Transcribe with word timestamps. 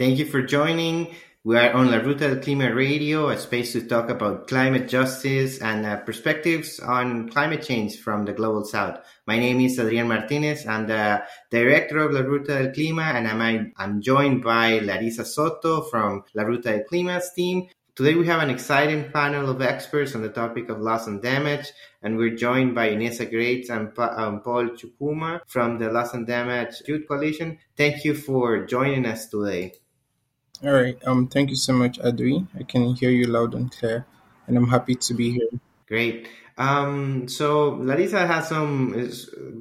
Thank 0.00 0.16
you 0.16 0.24
for 0.24 0.40
joining. 0.40 1.14
We 1.44 1.58
are 1.58 1.74
on 1.74 1.90
La 1.90 1.98
Ruta 1.98 2.26
del 2.26 2.38
Clima 2.38 2.74
Radio, 2.74 3.28
a 3.28 3.36
space 3.36 3.72
to 3.72 3.86
talk 3.86 4.08
about 4.08 4.48
climate 4.48 4.88
justice 4.88 5.60
and 5.60 5.84
uh, 5.84 5.98
perspectives 5.98 6.80
on 6.80 7.28
climate 7.28 7.62
change 7.62 8.00
from 8.00 8.24
the 8.24 8.32
global 8.32 8.64
south. 8.64 9.04
My 9.26 9.38
name 9.38 9.60
is 9.60 9.78
Adrian 9.78 10.08
Martinez. 10.08 10.66
I'm 10.66 10.86
the 10.86 11.22
director 11.50 11.98
of 11.98 12.12
La 12.12 12.20
Ruta 12.20 12.62
del 12.62 12.72
Clima, 12.72 13.12
and 13.12 13.28
I'm, 13.28 13.74
I'm 13.76 14.00
joined 14.00 14.42
by 14.42 14.78
Larissa 14.78 15.26
Soto 15.26 15.82
from 15.82 16.24
La 16.32 16.44
Ruta 16.44 16.70
del 16.70 16.84
Clima's 16.90 17.30
team. 17.34 17.68
Today 17.94 18.14
we 18.14 18.26
have 18.26 18.42
an 18.42 18.48
exciting 18.48 19.10
panel 19.10 19.50
of 19.50 19.60
experts 19.60 20.14
on 20.14 20.22
the 20.22 20.30
topic 20.30 20.70
of 20.70 20.80
loss 20.80 21.08
and 21.08 21.20
damage, 21.20 21.72
and 22.02 22.16
we're 22.16 22.34
joined 22.36 22.74
by 22.74 22.88
Ineza 22.88 23.28
Grace 23.28 23.68
and 23.68 23.92
um, 23.98 24.40
Paul 24.40 24.70
Chukwuma 24.70 25.42
from 25.46 25.78
the 25.78 25.90
Loss 25.90 26.14
and 26.14 26.26
Damage 26.26 26.80
Youth 26.86 27.06
Coalition. 27.06 27.58
Thank 27.76 28.06
you 28.06 28.14
for 28.14 28.64
joining 28.64 29.04
us 29.04 29.28
today. 29.28 29.74
All 30.62 30.72
right. 30.72 30.98
Um. 31.06 31.26
Thank 31.26 31.50
you 31.50 31.56
so 31.56 31.72
much, 31.72 31.98
Adri. 32.00 32.46
I 32.58 32.64
can 32.64 32.94
hear 32.94 33.10
you 33.10 33.26
loud 33.26 33.54
and 33.54 33.70
clear, 33.72 34.06
and 34.46 34.56
I'm 34.56 34.68
happy 34.68 34.94
to 34.94 35.14
be 35.14 35.32
here. 35.32 35.48
Great. 35.88 36.28
Um. 36.58 37.28
So 37.28 37.70
Larissa 37.80 38.26
has 38.26 38.48
some 38.48 39.10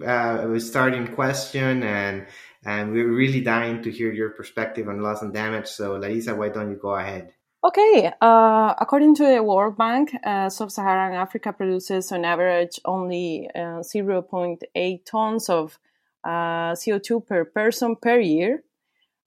uh, 0.05 0.59
starting 0.59 1.07
question, 1.15 1.83
and 1.83 2.27
and 2.65 2.91
we're 2.91 3.11
really 3.11 3.41
dying 3.41 3.81
to 3.83 3.91
hear 3.91 4.11
your 4.11 4.31
perspective 4.31 4.89
on 4.89 5.01
loss 5.01 5.21
and 5.21 5.33
damage. 5.33 5.67
So 5.67 5.95
Larissa, 5.95 6.35
why 6.35 6.49
don't 6.49 6.69
you 6.69 6.75
go 6.75 6.95
ahead? 6.95 7.33
Okay, 7.61 8.09
uh, 8.21 8.73
according 8.79 9.15
to 9.15 9.25
the 9.25 9.43
World 9.43 9.75
Bank, 9.75 10.15
uh, 10.23 10.47
sub-Saharan 10.47 11.13
Africa 11.13 11.51
produces 11.51 12.09
on 12.13 12.23
average 12.23 12.79
only 12.85 13.49
uh, 13.53 13.83
0.8 13.83 15.05
tons 15.05 15.49
of 15.49 15.77
uh, 16.23 16.71
CO2 16.71 17.27
per 17.27 17.43
person 17.43 17.97
per 17.97 18.17
year, 18.17 18.63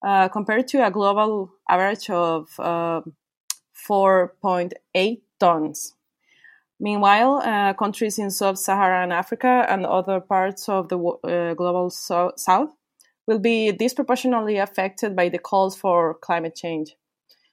uh, 0.03 0.29
compared 0.29 0.67
to 0.69 0.87
a 0.87 0.91
global 0.91 1.53
average 1.73 2.11
of 2.11 2.49
uh, 2.59 3.01
4.8 3.89 5.21
tons. 5.41 5.95
Meanwhile, 6.79 7.43
uh, 7.45 7.75
countries 7.75 8.19
in 8.19 8.31
sub 8.31 8.57
Saharan 8.59 9.13
Africa 9.13 9.65
and 9.69 9.87
other 9.87 10.21
parts 10.21 10.69
of 10.69 10.89
the 10.89 10.99
uh, 10.99 11.55
global 11.55 11.91
so- 11.91 12.33
south 12.37 12.71
will 13.27 13.39
be 13.39 13.71
disproportionately 13.73 14.59
affected 14.59 15.15
by 15.15 15.29
the 15.29 15.39
calls 15.39 15.77
for 15.77 16.15
climate 16.15 16.57
change. 16.57 16.97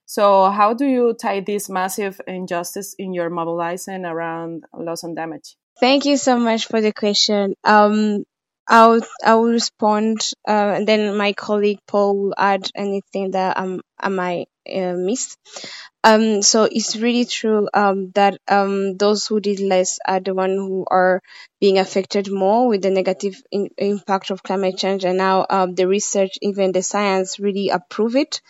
So, 0.06 0.50
how 0.50 0.74
do 0.74 0.86
you 0.86 1.14
tie 1.14 1.42
this 1.42 1.70
massive 1.70 2.20
injustice 2.26 2.96
in 2.98 3.14
your 3.14 3.30
mobilizing 3.30 4.06
around 4.06 4.64
loss 4.74 5.04
and 5.04 5.16
damage? 5.16 5.56
Thank 5.80 6.06
you 6.06 6.18
so 6.18 6.40
much 6.40 6.66
for 6.66 6.82
the 6.82 6.92
question. 6.92 7.54
Um, 7.64 8.26
I'll 8.70 9.02
I'll 9.24 9.44
respond, 9.44 10.22
uh, 10.48 10.74
and 10.78 10.88
then 10.88 11.18
my 11.18 11.34
colleague 11.34 11.80
Paul 11.88 12.18
will 12.18 12.36
add 12.38 12.70
anything 12.76 13.32
that 13.32 13.58
um 13.58 13.82
I 14.00 14.10
might 14.10 14.48
uh, 14.74 14.94
miss. 14.96 15.36
Um, 16.04 16.42
so 16.42 16.64
it's 16.64 16.96
really 16.96 17.26
true 17.26 17.68
um, 17.74 18.12
that 18.16 18.40
um, 18.48 18.96
those 18.98 19.28
who 19.28 19.40
did 19.42 19.60
less 19.60 20.00
are 20.08 20.20
the 20.22 20.34
ones 20.34 20.58
who 20.58 20.86
are 20.90 21.22
being 21.60 21.78
affected 21.80 22.32
more 22.32 22.70
with 22.70 22.82
the 22.84 22.90
negative 22.90 23.42
in- 23.52 23.72
impact 23.78 24.30
of 24.32 24.44
climate 24.44 24.78
change, 24.78 25.04
and 25.06 25.18
now 25.18 25.46
um, 25.50 25.76
the 25.76 25.88
research, 25.88 26.38
even 26.42 26.72
the 26.72 26.84
science, 26.84 27.40
really 27.40 27.70
approve 27.70 28.16
it. 28.16 28.42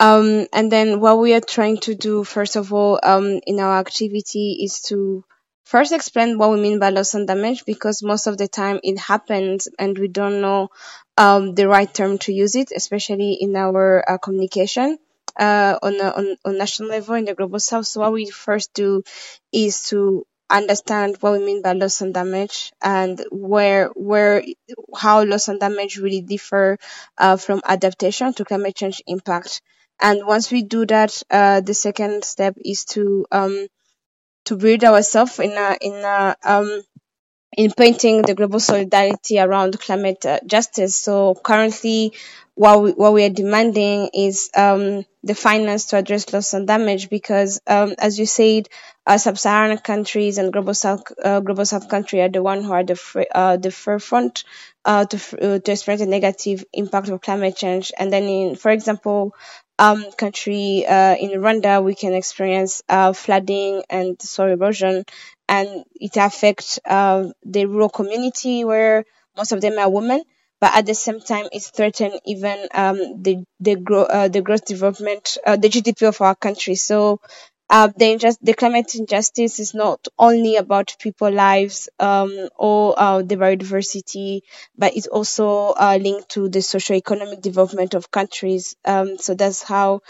Um, 0.00 0.46
and 0.52 0.72
then 0.72 1.00
what 1.00 1.18
we 1.18 1.34
are 1.34 1.40
trying 1.40 1.78
to 1.80 1.94
do, 1.94 2.24
first 2.24 2.56
of 2.56 2.72
all, 2.72 2.98
um, 3.02 3.40
in 3.46 3.60
our 3.60 3.78
activity 3.78 4.60
is 4.64 4.80
to 4.88 5.24
first 5.72 5.92
explain 5.92 6.38
what 6.38 6.50
we 6.50 6.60
mean 6.60 6.78
by 6.78 6.90
loss 6.90 7.14
and 7.14 7.26
damage 7.26 7.64
because 7.64 8.02
most 8.02 8.26
of 8.26 8.36
the 8.38 8.48
time 8.48 8.80
it 8.82 8.98
happens 8.98 9.68
and 9.78 9.98
we 9.98 10.08
don't 10.08 10.40
know 10.40 10.68
um, 11.16 11.54
the 11.54 11.68
right 11.68 11.92
term 11.92 12.18
to 12.18 12.32
use 12.32 12.54
it, 12.56 12.72
especially 12.74 13.32
in 13.40 13.54
our 13.56 14.04
uh, 14.08 14.18
communication 14.18 14.98
uh, 15.38 15.78
on, 15.82 15.94
a, 16.00 16.08
on 16.18 16.36
on 16.44 16.58
national 16.58 16.88
level 16.90 17.14
in 17.14 17.24
the 17.24 17.34
global 17.34 17.60
south. 17.60 17.86
So 17.86 18.00
what 18.00 18.12
we 18.12 18.26
first 18.30 18.74
do 18.74 19.02
is 19.52 19.88
to 19.90 20.26
understand 20.48 21.16
what 21.20 21.32
we 21.34 21.44
mean 21.44 21.62
by 21.62 21.72
loss 21.72 22.00
and 22.00 22.12
damage 22.12 22.72
and 22.82 23.24
where 23.30 23.86
where 23.94 24.42
how 24.96 25.22
loss 25.24 25.48
and 25.48 25.60
damage 25.60 25.98
really 25.98 26.22
differ 26.22 26.76
uh, 27.18 27.36
from 27.36 27.60
adaptation 27.64 28.32
to 28.34 28.44
climate 28.44 28.74
change 28.76 29.02
impact. 29.06 29.62
And 30.00 30.26
once 30.26 30.50
we 30.50 30.62
do 30.62 30.86
that, 30.86 31.22
uh, 31.30 31.60
the 31.60 31.74
second 31.74 32.24
step 32.24 32.54
is 32.64 32.84
to 32.96 33.26
um, 33.30 33.66
to 34.46 34.56
build 34.56 34.84
ourselves 34.84 35.38
in 35.38 35.52
a, 35.52 35.76
in 35.80 35.94
a, 35.94 36.36
um, 36.44 36.82
in 37.56 37.72
painting 37.72 38.22
the 38.22 38.34
global 38.34 38.60
solidarity 38.60 39.38
around 39.38 39.78
climate 39.80 40.24
uh, 40.24 40.38
justice. 40.46 40.96
So 40.96 41.34
currently, 41.34 42.12
what 42.54 42.82
we, 42.82 42.92
what 42.92 43.12
we 43.12 43.24
are 43.24 43.30
demanding 43.30 44.10
is 44.14 44.50
um, 44.56 45.04
the 45.24 45.34
finance 45.34 45.86
to 45.86 45.96
address 45.96 46.32
loss 46.32 46.54
and 46.54 46.66
damage 46.66 47.10
because, 47.10 47.60
um, 47.66 47.94
as 47.98 48.18
you 48.18 48.26
said, 48.26 48.68
uh, 49.06 49.18
sub-Saharan 49.18 49.78
countries 49.78 50.38
and 50.38 50.52
global 50.52 50.74
south 50.74 51.02
uh, 51.24 51.40
global 51.40 51.64
south 51.64 51.88
country 51.88 52.20
are 52.20 52.28
the 52.28 52.42
one 52.42 52.62
who 52.62 52.72
are 52.72 52.84
the 52.84 52.94
fr- 52.94 53.22
uh, 53.34 53.56
the 53.56 53.70
forefront 53.70 54.44
uh, 54.84 55.04
to 55.06 55.16
uh, 55.16 55.58
to 55.58 55.72
experience 55.72 56.02
the 56.02 56.06
negative 56.06 56.64
impact 56.72 57.08
of 57.08 57.20
climate 57.20 57.56
change. 57.56 57.92
And 57.98 58.12
then, 58.12 58.24
in 58.24 58.56
for 58.56 58.70
example, 58.70 59.34
um, 59.80 60.12
country 60.12 60.86
uh, 60.86 61.16
in 61.16 61.30
Rwanda, 61.40 61.82
we 61.84 61.96
can 61.96 62.14
experience 62.14 62.82
uh, 62.88 63.12
flooding 63.14 63.82
and 63.90 64.20
soil 64.22 64.52
erosion, 64.52 65.04
and 65.48 65.84
it 65.94 66.16
affects 66.16 66.78
uh, 66.84 67.30
the 67.44 67.66
rural 67.66 67.88
community 67.90 68.64
where 68.64 69.04
most 69.36 69.52
of 69.52 69.60
them 69.62 69.78
are 69.78 69.90
women. 69.90 70.22
But 70.60 70.76
at 70.76 70.86
the 70.86 70.94
same 70.94 71.20
time, 71.20 71.46
it's 71.52 71.70
threatened 71.70 72.20
even 72.26 72.68
um, 72.74 72.98
the 73.22 73.44
the, 73.60 73.76
uh, 74.10 74.28
the 74.28 74.42
growth 74.42 74.66
development, 74.66 75.38
uh, 75.46 75.56
the 75.56 75.70
GDP 75.70 76.06
of 76.06 76.20
our 76.20 76.34
country. 76.36 76.74
So 76.76 77.20
uh, 77.70 77.88
the, 77.96 78.06
injust- 78.16 78.40
the 78.42 78.54
climate 78.54 78.94
injustice 78.96 79.60
is 79.60 79.74
not 79.74 80.06
only 80.18 80.56
about 80.56 80.96
people 81.00 81.30
lives 81.30 81.88
um, 82.00 82.48
or 82.56 82.94
uh, 82.98 83.22
the 83.22 83.36
biodiversity, 83.36 84.42
but 84.76 84.96
it's 84.96 85.06
also 85.08 85.68
uh, 85.70 85.98
linked 86.00 86.30
to 86.30 86.48
the 86.50 86.62
socio-economic 86.62 87.40
development 87.42 87.94
of 87.94 88.10
countries. 88.10 88.76
Um, 88.84 89.18
so 89.18 89.34
that's 89.34 89.62
how 89.62 90.02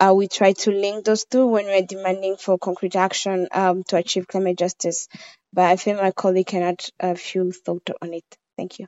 uh, 0.00 0.14
we 0.16 0.28
try 0.28 0.52
to 0.52 0.70
link 0.72 1.04
those 1.04 1.24
two 1.24 1.46
when 1.46 1.66
we're 1.66 1.82
demanding 1.86 2.36
for 2.36 2.58
concrete 2.58 2.96
action 2.96 3.48
um, 3.52 3.84
to 3.84 3.96
achieve 3.96 4.28
climate 4.28 4.58
justice. 4.58 5.08
But 5.52 5.66
I 5.70 5.76
think 5.76 5.98
my 6.00 6.12
colleague 6.12 6.46
can 6.48 6.62
add 6.62 6.84
a 7.00 7.14
few 7.16 7.52
thoughts 7.52 7.92
on 8.02 8.14
it. 8.14 8.24
Thank 8.56 8.78
you. 8.80 8.86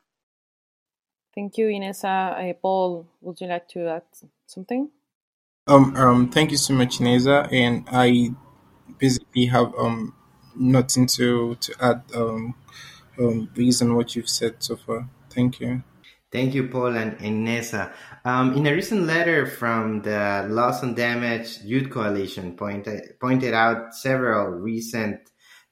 Thank 1.35 1.59
you, 1.59 1.69
Ineza. 1.69 2.51
Uh, 2.51 2.55
Paul, 2.55 3.07
would 3.21 3.41
you 3.41 3.47
like 3.47 3.69
to 3.69 3.89
add 3.89 4.03
something? 4.47 4.91
Um, 5.69 5.97
um, 5.97 6.29
thank 6.31 6.53
you 6.53 6.57
so 6.57 6.75
much, 6.75 6.99
Neza, 6.99 7.53
and 7.53 7.85
I 7.91 8.31
basically 8.99 9.47
have 9.47 9.75
um 9.77 10.15
nothing 10.55 11.07
to 11.07 11.57
to 11.57 11.75
add 11.81 12.03
um, 12.15 12.55
um 13.19 13.51
based 13.53 13.83
on 13.83 13.97
what 13.97 14.15
you've 14.15 14.29
said 14.29 14.57
so 14.61 14.77
far. 14.77 15.09
Thank 15.31 15.61
you. 15.61 15.83
Thank 16.31 16.55
you, 16.55 16.69
Paul 16.69 16.97
and 16.97 17.19
Ineza. 17.19 17.93
Um, 18.25 18.57
in 18.57 18.67
a 18.67 18.73
recent 18.73 19.07
letter 19.07 19.47
from 19.47 20.03
the 20.03 20.47
Loss 20.49 20.83
and 20.83 20.95
Damage 20.95 21.59
Youth 21.63 21.91
Coalition, 21.91 22.57
pointed 22.57 23.19
pointed 23.21 23.53
out 23.53 23.95
several 23.95 24.51
recent 24.51 25.19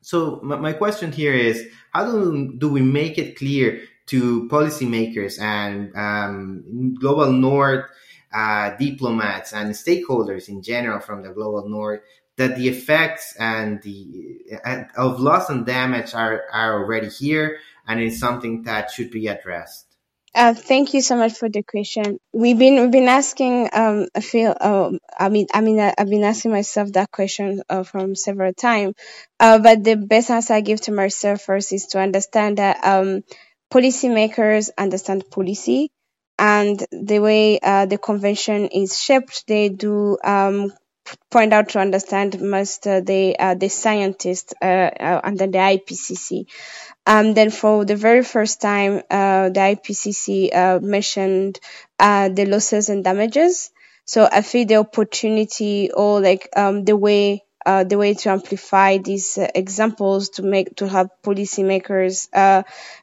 So 0.00 0.40
my, 0.42 0.56
my 0.56 0.72
question 0.72 1.12
here 1.12 1.34
is, 1.34 1.66
how 1.92 2.04
do, 2.06 2.54
do 2.56 2.70
we 2.70 2.82
make 2.82 3.18
it 3.18 3.36
clear 3.36 3.82
to 4.06 4.48
policymakers 4.48 5.40
and 5.40 5.94
um, 5.96 6.94
global 7.00 7.32
north 7.32 7.86
uh, 8.32 8.76
diplomats 8.76 9.52
and 9.52 9.74
stakeholders 9.74 10.48
in 10.48 10.62
general 10.62 11.00
from 11.00 11.22
the 11.22 11.30
global 11.30 11.68
north 11.68 12.00
that 12.36 12.56
the 12.56 12.68
effects 12.68 13.34
and 13.38 13.82
the 13.82 14.40
of 14.96 15.20
loss 15.20 15.48
and 15.48 15.64
damage 15.64 16.14
are, 16.14 16.44
are 16.52 16.74
already 16.74 17.08
here 17.08 17.58
and 17.88 18.00
it's 18.00 18.18
something 18.18 18.62
that 18.64 18.90
should 18.90 19.10
be 19.10 19.26
addressed. 19.26 19.85
Uh, 20.36 20.52
thank 20.52 20.92
you 20.92 21.00
so 21.00 21.16
much 21.16 21.32
for 21.32 21.48
the 21.48 21.62
question. 21.62 22.18
We've 22.32 22.58
been 22.58 22.74
we've 22.80 22.90
been 22.90 23.08
asking. 23.08 23.70
Um, 23.72 24.08
I 24.14 24.20
feel. 24.20 24.54
Um, 24.60 24.98
I 25.18 25.30
mean, 25.30 25.46
I 25.54 25.62
mean, 25.62 25.80
I, 25.80 25.94
have 25.96 26.10
been 26.10 26.24
asking 26.24 26.50
myself 26.50 26.92
that 26.92 27.10
question 27.10 27.62
uh, 27.70 27.84
from 27.84 28.14
several 28.14 28.52
times. 28.52 28.94
Uh, 29.40 29.58
but 29.58 29.82
the 29.82 29.96
best 29.96 30.30
answer 30.30 30.52
I 30.52 30.60
give 30.60 30.82
to 30.82 30.92
myself 30.92 31.40
first 31.40 31.72
is 31.72 31.86
to 31.88 32.00
understand 32.00 32.58
that 32.58 32.84
um, 32.84 33.22
policymakers 33.72 34.68
understand 34.76 35.24
policy, 35.30 35.90
and 36.38 36.84
the 36.92 37.18
way 37.20 37.58
uh, 37.60 37.86
the 37.86 37.96
convention 37.96 38.66
is 38.66 39.00
shaped, 39.00 39.46
they 39.48 39.70
do 39.70 40.18
um, 40.22 40.70
point 41.30 41.52
out 41.52 41.70
to 41.70 41.78
understand 41.78 42.40
most 42.40 42.86
uh, 42.86 43.00
the 43.00 43.38
uh, 43.38 43.54
the 43.54 43.68
scientists 43.68 44.54
uh, 44.62 44.64
uh, 44.64 45.20
under 45.24 45.46
the 45.46 45.58
IPCC. 45.58 46.46
Um, 47.06 47.34
then 47.34 47.50
for 47.50 47.84
the 47.84 47.96
very 47.96 48.22
first 48.24 48.60
time, 48.60 49.02
uh, 49.10 49.48
the 49.50 49.60
IPCC 49.60 50.50
uh, 50.50 50.78
mentioned 50.80 51.60
the 51.98 52.46
losses 52.48 52.88
and 52.88 53.04
damages. 53.04 53.70
So 54.04 54.28
I 54.30 54.42
feel 54.42 54.66
the 54.66 54.76
opportunity 54.76 55.90
or 55.92 56.20
like 56.20 56.48
um, 56.56 56.84
the 56.84 56.96
way 56.96 57.42
uh, 57.64 57.82
the 57.82 57.98
way 57.98 58.14
to 58.14 58.30
amplify 58.30 58.98
these 58.98 59.36
uh, 59.38 59.48
examples 59.52 60.28
to 60.30 60.42
make 60.42 60.76
to 60.76 60.88
help 60.88 61.08
policymakers 61.24 62.28
uh, 62.32 62.62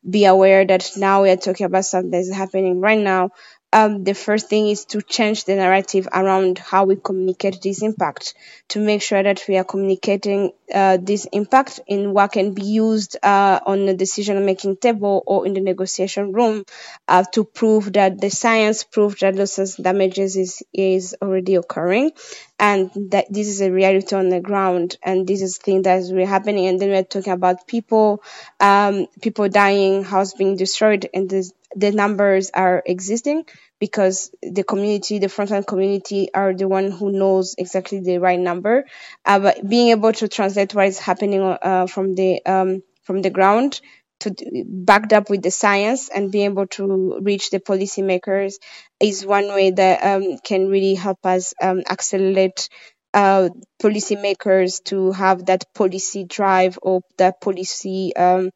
be 0.10 0.24
aware 0.24 0.66
that 0.66 0.92
now 0.96 1.24
we 1.24 1.30
are 1.32 1.36
talking 1.36 1.66
about 1.66 1.84
something 1.84 2.12
that's 2.12 2.32
happening 2.32 2.80
right 2.80 3.00
now 3.00 3.32
um, 3.74 4.04
the 4.04 4.14
first 4.14 4.50
thing 4.50 4.68
is 4.70 4.86
to 4.86 5.02
change 5.02 5.46
the 5.46 5.56
narrative 5.56 6.08
around 6.14 6.60
how 6.60 6.86
we 6.86 6.96
communicate 6.96 7.62
this 7.62 7.82
impact 7.82 8.36
to 8.70 8.80
make 8.80 9.02
sure 9.02 9.22
that 9.22 9.44
we 9.50 9.58
are 9.58 9.64
communicating 9.64 10.52
uh, 10.74 10.98
this 11.02 11.26
impact 11.32 11.80
in 11.88 12.14
what 12.14 12.32
can 12.32 12.54
be 12.54 12.64
used 12.64 13.18
uh, 13.24 13.60
on 13.66 13.86
the 13.86 13.94
decision 13.94 14.46
making 14.46 14.78
table 14.78 15.24
or 15.28 15.46
in 15.46 15.54
the 15.54 15.62
negotiation 15.62 16.32
room 16.32 16.64
uh, 17.08 17.24
to 17.34 17.44
prove 17.44 17.94
that 17.94 18.22
the 18.22 18.30
science 18.30 18.84
proof 18.84 19.20
that 19.20 19.36
losses 19.36 19.76
damages 19.76 20.38
is, 20.38 20.64
is 20.74 21.16
already 21.22 21.56
occurring 21.56 22.12
and 22.60 22.92
that 23.12 23.26
this 23.30 23.48
is 23.48 23.62
a 23.62 23.72
reality 23.72 24.16
on 24.16 24.30
the 24.30 24.40
ground 24.40 24.98
and 25.04 25.28
this 25.28 25.42
is 25.42 25.58
thing 25.58 25.82
that's 25.82 26.12
really 26.12 26.26
happening 26.26 26.68
and 26.68 26.80
then 26.80 26.90
we're 26.90 27.04
talking 27.04 27.34
about 27.34 27.68
people 27.68 28.24
um, 28.60 29.08
people 29.22 29.50
dying 29.50 30.04
house 30.04 30.34
being 30.34 30.56
destroyed 30.56 31.10
and 31.14 31.30
this 31.30 31.54
the 31.76 31.92
numbers 31.92 32.52
are 32.54 32.84
existing 32.86 33.46
because 33.80 34.32
the 34.42 34.64
community, 34.64 35.20
the 35.20 35.28
frontline 35.28 35.66
community, 35.66 36.34
are 36.34 36.54
the 36.54 36.68
one 36.68 36.92
who 36.92 37.12
knows 37.12 37.56
exactly 37.58 38.00
the 38.00 38.18
right 38.18 38.40
number. 38.40 38.86
Uh, 39.26 39.40
but 39.40 39.68
being 39.68 39.90
able 39.90 40.14
to 40.14 40.28
translate 40.28 40.74
what 40.74 40.88
is 40.88 41.00
happening 41.00 41.42
uh, 41.42 41.88
from 41.88 42.16
the 42.16 42.46
um, 42.46 42.84
from 43.02 43.22
the 43.22 43.30
ground 43.30 43.82
to 44.24 44.64
backed 44.66 45.14
up 45.14 45.30
with 45.30 45.42
the 45.42 45.52
science 45.52 46.10
and 46.10 46.32
being 46.32 46.52
able 46.52 46.68
to 46.68 47.20
reach 47.22 47.50
the 47.50 47.60
policymakers 47.60 48.56
is 49.00 49.26
one 49.26 49.48
way 49.48 49.72
that 49.72 50.04
um, 50.04 50.38
can 50.44 50.68
really 50.68 50.96
help 50.96 51.26
us 51.26 51.54
um, 51.62 51.84
accelerate 51.90 52.70
uh, 53.14 53.50
policymakers 53.82 54.84
to 54.84 55.12
have 55.12 55.46
that 55.46 55.66
policy 55.74 56.26
drive 56.26 56.80
or 56.82 57.02
that 57.18 57.40
policy 57.40 58.16
um, 58.16 58.50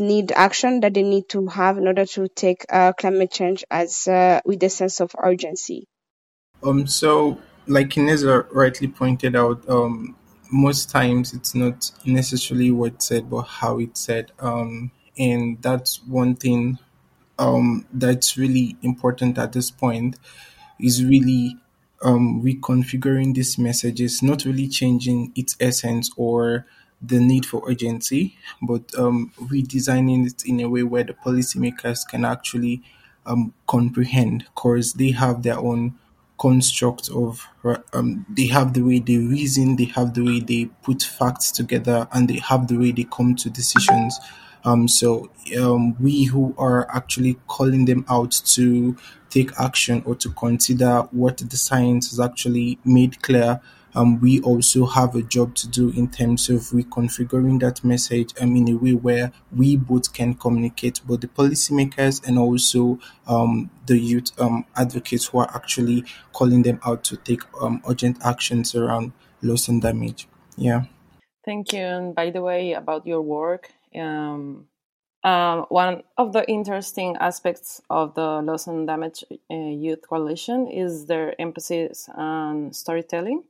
need 0.00 0.32
action 0.32 0.80
that 0.80 0.94
they 0.94 1.02
need 1.02 1.28
to 1.28 1.46
have 1.46 1.78
in 1.78 1.86
order 1.86 2.06
to 2.06 2.28
take 2.28 2.64
uh, 2.70 2.92
climate 2.92 3.30
change 3.30 3.64
as 3.70 4.06
uh, 4.06 4.40
with 4.44 4.62
a 4.62 4.70
sense 4.70 5.00
of 5.00 5.10
urgency. 5.18 5.86
Um. 6.62 6.86
So, 6.86 7.38
like 7.66 7.90
Ineza 7.90 8.46
rightly 8.52 8.88
pointed 8.88 9.34
out, 9.34 9.68
um, 9.68 10.16
most 10.50 10.90
times 10.90 11.32
it's 11.32 11.54
not 11.54 11.90
necessarily 12.04 12.70
what's 12.70 13.06
said, 13.08 13.30
but 13.30 13.42
how 13.42 13.78
it's 13.78 14.00
said. 14.00 14.32
Um, 14.38 14.90
and 15.18 15.60
that's 15.62 16.02
one 16.04 16.34
thing 16.36 16.78
um, 17.38 17.86
that's 17.92 18.36
really 18.36 18.76
important 18.82 19.38
at 19.38 19.52
this 19.52 19.70
point 19.70 20.16
is 20.78 21.04
really 21.04 21.56
um, 22.02 22.42
reconfiguring 22.42 23.34
these 23.34 23.58
messages, 23.58 24.22
not 24.22 24.44
really 24.44 24.68
changing 24.68 25.32
its 25.36 25.56
essence 25.60 26.10
or 26.16 26.66
the 27.02 27.18
need 27.18 27.46
for 27.46 27.62
urgency, 27.68 28.36
but 28.62 28.82
um, 28.98 29.32
redesigning 29.40 30.26
it 30.26 30.44
in 30.44 30.60
a 30.60 30.68
way 30.68 30.82
where 30.82 31.04
the 31.04 31.14
policymakers 31.14 32.06
can 32.08 32.24
actually 32.24 32.82
um, 33.26 33.54
comprehend 33.66 34.44
because 34.54 34.94
they 34.94 35.10
have 35.10 35.42
their 35.42 35.58
own 35.58 35.94
construct 36.40 37.10
of 37.10 37.46
um, 37.92 38.24
they 38.28 38.46
have 38.46 38.72
the 38.72 38.80
way 38.80 38.98
they 38.98 39.18
reason 39.18 39.76
they 39.76 39.84
have 39.84 40.14
the 40.14 40.24
way 40.24 40.40
they 40.40 40.64
put 40.82 41.02
facts 41.02 41.52
together 41.52 42.08
and 42.12 42.28
they 42.28 42.38
have 42.38 42.66
the 42.66 42.76
way 42.76 42.92
they 42.92 43.04
come 43.04 43.34
to 43.36 43.50
decisions. 43.50 44.18
Um, 44.64 44.88
so 44.88 45.30
um, 45.60 45.96
we 46.02 46.24
who 46.24 46.54
are 46.58 46.90
actually 46.94 47.38
calling 47.46 47.84
them 47.84 48.04
out 48.08 48.32
to 48.54 48.96
take 49.28 49.50
action 49.58 50.02
or 50.04 50.14
to 50.16 50.30
consider 50.30 51.02
what 51.12 51.38
the 51.38 51.56
science 51.56 52.10
has 52.10 52.20
actually 52.20 52.78
made 52.84 53.22
clear 53.22 53.60
um, 53.94 54.20
we 54.20 54.40
also 54.40 54.86
have 54.86 55.14
a 55.14 55.22
job 55.22 55.54
to 55.56 55.68
do 55.68 55.90
in 55.90 56.08
terms 56.08 56.48
of 56.48 56.60
reconfiguring 56.70 57.60
that 57.60 57.84
message 57.84 58.32
um, 58.40 58.56
in 58.56 58.68
a 58.68 58.74
way 58.74 58.92
where 58.92 59.32
we 59.54 59.76
both 59.76 60.12
can 60.12 60.34
communicate, 60.34 61.00
both 61.06 61.20
the 61.20 61.28
policymakers 61.28 62.26
and 62.26 62.38
also 62.38 62.98
um, 63.26 63.70
the 63.86 63.98
youth 63.98 64.30
um, 64.40 64.64
advocates 64.76 65.26
who 65.26 65.38
are 65.38 65.50
actually 65.54 66.04
calling 66.32 66.62
them 66.62 66.80
out 66.84 67.04
to 67.04 67.16
take 67.16 67.42
um, 67.60 67.82
urgent 67.88 68.18
actions 68.24 68.74
around 68.74 69.12
loss 69.42 69.68
and 69.68 69.82
damage. 69.82 70.28
Yeah. 70.56 70.84
Thank 71.44 71.72
you. 71.72 71.80
And 71.80 72.14
by 72.14 72.30
the 72.30 72.42
way, 72.42 72.74
about 72.74 73.06
your 73.06 73.22
work, 73.22 73.72
um, 73.96 74.66
um, 75.22 75.66
one 75.68 76.02
of 76.16 76.32
the 76.32 76.48
interesting 76.48 77.16
aspects 77.20 77.82
of 77.90 78.14
the 78.14 78.40
Loss 78.42 78.66
and 78.68 78.86
Damage 78.86 79.24
uh, 79.50 79.54
Youth 79.54 80.08
Coalition 80.08 80.66
is 80.68 81.06
their 81.06 81.38
emphasis 81.40 82.08
on 82.14 82.72
storytelling. 82.72 83.44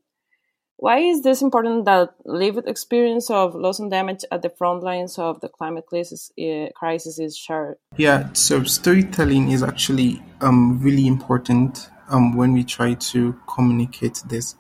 Why 0.81 1.01
is 1.01 1.21
this 1.21 1.43
important 1.43 1.85
that 1.85 2.15
lived 2.25 2.67
experience 2.67 3.29
of 3.29 3.55
loss 3.55 3.79
and 3.81 3.91
damage 3.91 4.25
at 4.33 4.41
the 4.41 4.49
front 4.49 4.83
lines 4.83 5.19
of 5.19 5.43
the 5.43 5.49
climate 5.51 5.85
crisis, 5.85 6.33
uh, 6.41 6.69
crisis 6.75 7.19
is 7.19 7.37
shared? 7.37 7.77
Yeah, 7.99 8.33
so 8.33 8.65
storytelling 8.65 9.51
is 9.51 9.63
actually 9.63 10.23
um, 10.41 10.81
really 10.81 11.07
important 11.07 11.91
um, 12.09 12.35
when 12.35 12.55
we 12.55 12.65
try 12.65 12.95
to 12.95 13.39
communicate 13.47 14.23
this. 14.27 14.55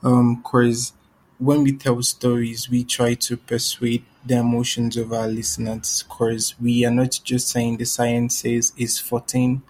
Because 0.00 0.92
um, 0.92 0.98
when 1.38 1.62
we 1.62 1.72
tell 1.72 2.02
stories, 2.02 2.70
we 2.70 2.82
try 2.82 3.12
to 3.12 3.36
persuade 3.36 4.06
the 4.24 4.38
emotions 4.38 4.96
of 4.96 5.12
our 5.12 5.28
listeners. 5.28 6.04
Because 6.08 6.58
we 6.58 6.86
are 6.86 6.90
not 6.90 7.20
just 7.22 7.48
saying 7.48 7.76
the 7.76 7.84
science 7.84 8.38
says 8.38 8.72
is 8.78 8.98
14 8.98 9.60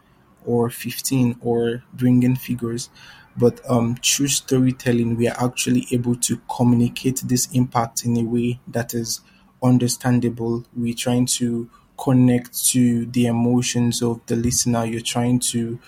or 0.47 0.71
15 0.71 1.41
or 1.43 1.83
bringing 1.93 2.37
figures 2.37 2.91
but 3.37 3.61
um, 3.69 3.97
through 3.97 4.29
storytelling, 4.29 5.17
we 5.17 5.29
are 5.29 5.37
actually 5.45 5.87
able 5.91 6.17
to 6.17 6.41
communicate 6.55 7.23
this 7.25 7.49
impact 7.53 8.05
in 8.05 8.17
a 8.19 8.23
way 8.23 8.61
that 8.69 8.95
is 8.95 9.21
understandable. 9.63 10.65
We're 10.75 10.95
trying 10.95 11.27
to 11.27 11.71
connect 11.99 12.67
to 12.69 13.07
the 13.07 13.27
emotions 13.27 14.03
of 14.03 14.21
the 14.27 14.37
listener. 14.37 14.85
You're 14.85 15.01
trying 15.01 15.41
to 15.41 15.79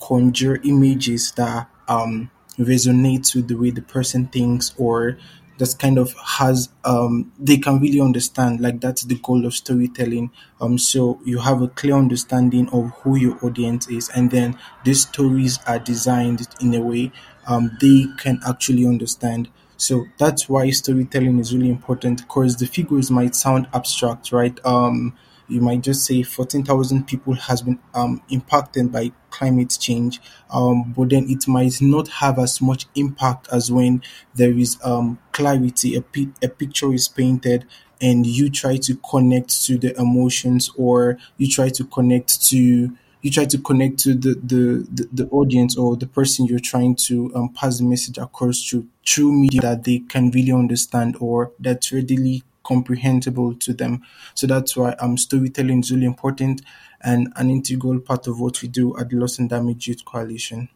conjure 0.00 0.60
images 0.64 1.32
that 1.32 1.68
um, 1.88 2.30
resonate 2.58 3.34
with 3.34 3.48
the 3.48 3.54
way 3.56 3.70
the 3.70 3.82
person 3.82 4.26
thinks 4.28 4.74
or 4.78 5.18
that 5.58 5.74
kind 5.78 5.98
of 5.98 6.14
has 6.38 6.68
um 6.84 7.32
they 7.38 7.56
can 7.56 7.80
really 7.80 8.00
understand 8.00 8.60
like 8.60 8.80
that's 8.80 9.02
the 9.04 9.14
goal 9.22 9.46
of 9.46 9.54
storytelling. 9.54 10.30
Um 10.60 10.78
so 10.78 11.20
you 11.24 11.38
have 11.38 11.62
a 11.62 11.68
clear 11.68 11.94
understanding 11.94 12.68
of 12.70 12.90
who 13.02 13.16
your 13.16 13.38
audience 13.44 13.88
is 13.88 14.08
and 14.10 14.30
then 14.30 14.58
these 14.84 15.02
stories 15.02 15.58
are 15.66 15.78
designed 15.78 16.46
in 16.60 16.74
a 16.74 16.80
way 16.80 17.12
um 17.46 17.76
they 17.80 18.06
can 18.18 18.40
actually 18.46 18.86
understand. 18.86 19.48
So 19.78 20.06
that's 20.18 20.48
why 20.48 20.70
storytelling 20.70 21.38
is 21.38 21.54
really 21.54 21.68
important 21.70 22.22
because 22.22 22.56
the 22.56 22.66
figures 22.66 23.10
might 23.10 23.34
sound 23.34 23.68
abstract 23.74 24.32
right? 24.32 24.58
Um 24.64 25.14
you 25.48 25.60
might 25.60 25.80
just 25.82 26.04
say 26.04 26.22
14,000 26.22 27.06
people 27.06 27.34
has 27.34 27.62
been 27.62 27.78
um, 27.94 28.22
impacted 28.30 28.90
by 28.92 29.12
climate 29.30 29.76
change, 29.80 30.20
um, 30.50 30.92
but 30.96 31.10
then 31.10 31.26
it 31.28 31.46
might 31.46 31.80
not 31.80 32.08
have 32.08 32.38
as 32.38 32.60
much 32.60 32.86
impact 32.94 33.48
as 33.52 33.70
when 33.70 34.02
there 34.34 34.52
is 34.52 34.78
um, 34.84 35.18
clarity, 35.32 35.94
a, 35.94 36.00
pi- 36.02 36.32
a 36.42 36.48
picture 36.48 36.92
is 36.92 37.08
painted 37.08 37.66
and 38.00 38.26
you 38.26 38.50
try 38.50 38.76
to 38.76 38.96
connect 39.10 39.64
to 39.64 39.78
the 39.78 39.98
emotions 39.98 40.70
or 40.76 41.18
you 41.38 41.48
try 41.48 41.68
to 41.68 41.84
connect 41.84 42.44
to 42.48 42.90
you 43.22 43.30
try 43.30 43.44
to 43.44 43.58
connect 43.58 43.98
to 43.98 44.14
the 44.14 44.34
the, 44.34 44.86
the, 44.92 45.08
the 45.12 45.26
audience 45.28 45.76
or 45.76 45.96
the 45.96 46.06
person 46.06 46.46
you're 46.46 46.58
trying 46.58 46.94
to 46.94 47.34
um, 47.34 47.48
pass 47.48 47.78
the 47.78 47.84
message 47.84 48.18
across 48.18 48.68
to 48.68 48.86
through 49.06 49.32
media 49.32 49.60
that 49.62 49.84
they 49.84 50.00
can 50.00 50.30
really 50.30 50.52
understand 50.52 51.16
or 51.20 51.52
that's 51.58 51.90
readily 51.92 52.42
comprehensible 52.66 53.54
to 53.54 53.72
them. 53.72 54.02
So 54.34 54.46
that's 54.46 54.76
why 54.76 54.92
um, 54.98 55.16
storytelling 55.16 55.80
is 55.80 55.92
really 55.92 56.06
important 56.06 56.62
and 57.00 57.32
an 57.36 57.50
integral 57.50 58.00
part 58.00 58.26
of 58.26 58.40
what 58.40 58.60
we 58.62 58.68
do 58.68 58.96
at 58.98 59.10
the 59.10 59.16
Loss 59.16 59.38
and 59.38 59.48
Damage 59.48 59.86
Youth 59.86 60.04
Coalition. 60.04 60.68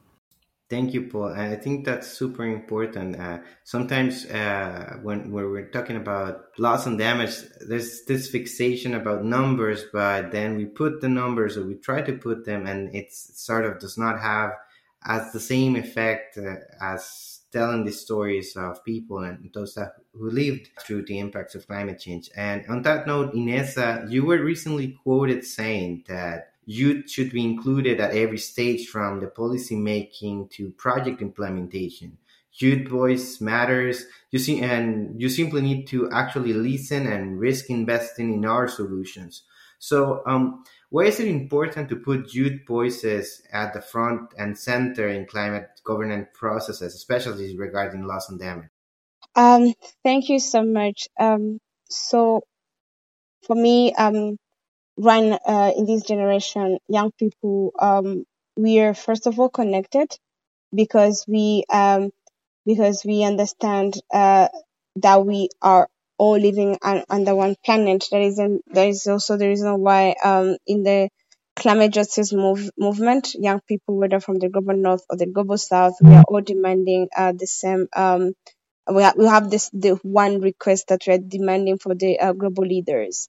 Thank 0.71 0.95
you, 0.95 1.09
Paul. 1.09 1.35
I 1.35 1.57
think 1.57 1.85
that's 1.85 2.07
super 2.07 2.45
important. 2.45 3.19
Uh, 3.19 3.39
sometimes 3.65 4.25
uh, 4.27 4.99
when, 5.03 5.33
when 5.33 5.51
we're 5.51 5.69
talking 5.69 5.97
about 5.97 6.45
loss 6.59 6.87
and 6.87 6.97
damage, 6.97 7.35
there's 7.69 8.05
this 8.05 8.31
fixation 8.31 8.95
about 8.95 9.25
numbers, 9.25 9.83
but 9.93 10.31
then 10.31 10.57
we 10.57 10.67
put 10.67 11.01
the 11.01 11.09
numbers 11.09 11.57
or 11.57 11.67
we 11.67 11.75
try 11.75 12.03
to 12.03 12.13
put 12.13 12.47
them, 12.47 12.69
and 12.69 12.95
it 12.95 13.13
sort 13.13 13.67
of 13.67 13.81
does 13.81 13.99
not 13.99 14.21
have 14.21 14.53
as 15.05 15.33
the 15.33 15.41
same 15.41 15.75
effect 15.75 16.39
uh, 16.39 16.55
as 16.81 17.40
telling 17.53 17.85
the 17.85 17.93
stories 17.93 18.57
of 18.57 18.85
people 18.85 19.19
and 19.19 19.51
those 19.53 19.77
who 20.13 20.31
lived 20.31 20.69
through 20.81 21.05
the 21.05 21.19
impacts 21.19 21.55
of 21.55 21.67
climate 21.67 21.99
change. 21.99 22.31
And 22.37 22.65
on 22.69 22.83
that 22.83 23.07
note, 23.07 23.35
Ineza, 23.35 24.11
you 24.11 24.25
were 24.25 24.43
recently 24.43 24.99
quoted 25.03 25.45
saying 25.45 26.05
that 26.09 26.53
youth 26.65 27.11
should 27.11 27.33
be 27.33 27.45
included 27.45 28.01
at 28.01 28.15
every 28.15 28.39
stage 28.39 28.87
from 28.87 29.21
the 29.21 29.27
policy 29.27 29.77
making 29.77 30.49
to 30.49 30.71
project 30.71 31.21
implementation. 31.21 32.19
Youth 32.55 32.89
voice 32.89 33.41
matters. 33.41 34.07
You 34.31 34.39
see, 34.39 34.61
and 34.61 35.21
you 35.21 35.29
simply 35.29 35.63
need 35.63 35.87
to 35.89 36.11
actually 36.11 36.53
listen 36.53 37.07
and 37.07 37.39
risk 37.39 37.71
investing 37.71 38.35
in 38.35 38.45
our 38.45 38.69
solutions. 38.69 39.43
So, 39.79 40.23
um, 40.27 40.63
why 40.91 41.05
is 41.05 41.21
it 41.21 41.29
important 41.29 41.89
to 41.89 41.97
put 41.97 42.35
youth 42.35 42.61
voices 42.67 43.43
at 43.53 43.73
the 43.73 43.81
front 43.81 44.33
and 44.37 44.59
center 44.59 45.09
in 45.09 45.27
climate 45.27 45.69
governance 45.85 46.29
processes, 46.35 46.95
especially 46.95 47.57
regarding 47.57 48.07
loss 48.07 48.29
and 48.29 48.41
damage? 48.41 48.69
Um, 49.37 49.73
thank 50.03 50.29
you 50.29 50.41
so 50.41 50.65
much. 50.65 51.09
Um, 51.19 51.61
so, 51.89 52.43
for 53.47 53.55
me, 53.55 53.95
um, 53.95 54.37
right 54.97 55.39
uh, 55.47 55.73
in 55.77 55.87
this 55.87 56.03
generation, 56.03 56.79
young 56.89 57.13
people, 57.19 57.73
um, 57.79 58.25
we 58.57 58.81
are 58.81 58.95
first 58.95 59.29
of 59.29 59.39
all 59.39 59.49
connected 59.49 60.11
because 60.75 61.25
we 61.29 61.65
um, 61.73 62.11
because 62.67 63.05
we 63.05 63.25
understand 63.25 63.95
uh, 64.13 64.49
that 64.97 65.25
we 65.25 65.49
are 65.63 65.89
all 66.23 66.39
living 66.39 66.79
un- 66.83 67.05
under 67.11 67.35
one 67.35 67.57
planet. 67.65 68.05
That 68.11 68.23
is 68.23 68.37
that 68.39 68.89
is 68.89 69.07
also 69.07 69.37
the 69.37 69.49
reason 69.49 69.81
why 69.81 70.15
um, 70.25 70.57
in 70.67 70.83
the 70.85 71.09
climate 71.57 71.93
justice 71.93 72.33
move, 72.33 72.71
movement, 72.79 73.35
young 73.35 73.61
people, 73.69 73.97
whether 73.99 74.21
from 74.21 74.39
the 74.39 74.49
global 74.49 74.77
north 74.77 75.05
or 75.11 75.17
the 75.17 75.27
global 75.27 75.59
south, 75.59 75.95
we 76.03 76.15
are 76.15 76.25
all 76.29 76.41
demanding 76.43 77.09
uh, 77.17 77.33
the 77.33 77.47
same. 77.47 77.87
Um, 77.95 78.33
we, 78.93 79.03
ha- 79.03 79.15
we 79.17 79.27
have 79.27 79.51
this 79.51 79.71
the 79.73 79.93
one 80.03 80.41
request 80.41 80.89
that 80.89 81.03
we 81.07 81.15
are 81.15 81.19
demanding 81.19 81.79
for 81.79 81.95
the 81.95 82.19
uh, 82.19 82.33
global 82.33 82.65
leaders. 82.65 83.29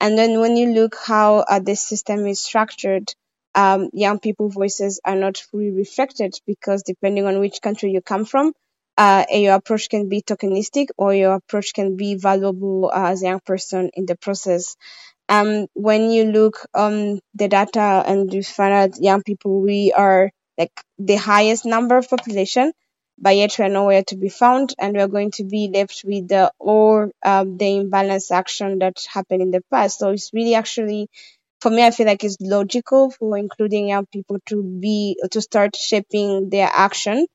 And 0.00 0.18
then 0.18 0.40
when 0.40 0.56
you 0.56 0.72
look 0.74 0.96
how 0.96 1.38
uh, 1.48 1.60
the 1.60 1.76
system 1.76 2.26
is 2.26 2.40
structured, 2.40 3.12
um, 3.54 3.90
young 3.92 4.18
people 4.20 4.48
voices 4.50 5.00
are 5.04 5.16
not 5.16 5.38
fully 5.38 5.70
reflected 5.70 6.34
because 6.46 6.82
depending 6.84 7.26
on 7.26 7.40
which 7.40 7.60
country 7.62 7.90
you 7.92 8.00
come 8.02 8.24
from, 8.24 8.52
uh, 9.02 9.24
your 9.30 9.54
approach 9.54 9.88
can 9.88 10.08
be 10.08 10.20
tokenistic 10.22 10.88
or 10.98 11.14
your 11.14 11.34
approach 11.34 11.72
can 11.74 11.96
be 11.96 12.16
valuable 12.16 12.90
uh, 12.94 13.10
as 13.12 13.22
a 13.22 13.26
young 13.26 13.40
person 13.40 13.90
in 13.94 14.04
the 14.06 14.16
process. 14.16 14.76
Um, 15.28 15.68
when 15.74 16.10
you 16.10 16.24
look 16.24 16.66
on 16.74 17.20
the 17.34 17.48
data 17.48 18.04
and 18.06 18.32
you 18.34 18.42
find 18.42 18.74
out 18.74 19.02
young 19.02 19.22
people, 19.22 19.60
we 19.62 19.92
are 19.96 20.30
like 20.58 20.72
the 20.98 21.16
highest 21.16 21.64
number 21.64 21.96
of 21.98 22.10
population, 22.10 22.72
but 23.18 23.36
yet 23.36 23.56
we 23.58 23.64
are 23.66 23.70
nowhere 23.70 24.02
to 24.08 24.16
be 24.16 24.28
found, 24.28 24.74
and 24.78 24.94
we 24.96 25.02
are 25.02 25.08
going 25.08 25.30
to 25.32 25.44
be 25.44 25.70
left 25.72 26.02
with 26.04 26.28
the 26.28 26.52
all 26.58 27.10
um, 27.24 27.56
the 27.58 27.76
imbalance 27.76 28.30
action 28.30 28.80
that 28.80 28.96
happened 29.12 29.42
in 29.42 29.50
the 29.52 29.62
past. 29.70 29.98
So 30.00 30.10
it's 30.10 30.30
really 30.34 30.54
actually, 30.54 31.08
for 31.60 31.70
me, 31.70 31.84
I 31.86 31.90
feel 31.92 32.06
like 32.06 32.24
it's 32.24 32.36
logical 32.40 33.10
for 33.10 33.36
including 33.38 33.88
young 33.88 34.06
people 34.06 34.38
to 34.46 34.62
be 34.62 35.16
to 35.30 35.40
start 35.40 35.76
shaping 35.76 36.50
their 36.50 36.68
action 36.72 37.26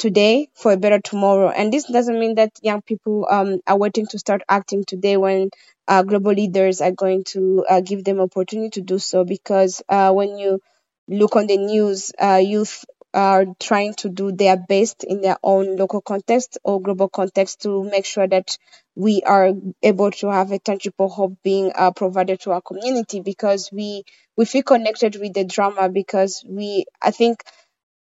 today 0.00 0.48
for 0.54 0.72
a 0.72 0.76
better 0.78 0.98
tomorrow. 1.00 1.50
And 1.50 1.72
this 1.72 1.84
doesn't 1.84 2.18
mean 2.18 2.36
that 2.36 2.52
young 2.62 2.82
people 2.82 3.26
um, 3.30 3.60
are 3.68 3.78
waiting 3.78 4.06
to 4.08 4.18
start 4.18 4.42
acting 4.48 4.84
today 4.84 5.16
when 5.18 5.50
uh, 5.88 6.02
global 6.02 6.32
leaders 6.32 6.80
are 6.80 6.92
going 6.92 7.24
to 7.24 7.64
uh, 7.68 7.80
give 7.80 8.04
them 8.04 8.20
opportunity 8.20 8.70
to 8.70 8.82
do 8.82 8.98
so. 8.98 9.24
Because 9.24 9.82
uh, 9.88 10.12
when 10.12 10.38
you 10.38 10.60
look 11.08 11.36
on 11.36 11.46
the 11.46 11.56
news, 11.58 12.12
uh, 12.20 12.40
youth 12.42 12.84
are 13.12 13.44
trying 13.58 13.92
to 13.94 14.08
do 14.08 14.30
their 14.32 14.56
best 14.56 15.02
in 15.04 15.20
their 15.20 15.36
own 15.42 15.76
local 15.76 16.00
context 16.00 16.58
or 16.62 16.80
global 16.80 17.08
context 17.08 17.62
to 17.62 17.82
make 17.84 18.04
sure 18.06 18.28
that 18.28 18.56
we 18.94 19.22
are 19.26 19.50
able 19.82 20.12
to 20.12 20.30
have 20.30 20.52
a 20.52 20.58
tangible 20.60 21.08
hope 21.08 21.34
being 21.42 21.72
uh, 21.74 21.90
provided 21.90 22.38
to 22.40 22.52
our 22.52 22.60
community 22.62 23.20
because 23.20 23.70
we 23.72 24.04
we 24.36 24.44
feel 24.44 24.62
connected 24.62 25.16
with 25.16 25.34
the 25.34 25.44
drama 25.44 25.88
because 25.88 26.44
we 26.46 26.84
I 27.02 27.10
think 27.10 27.42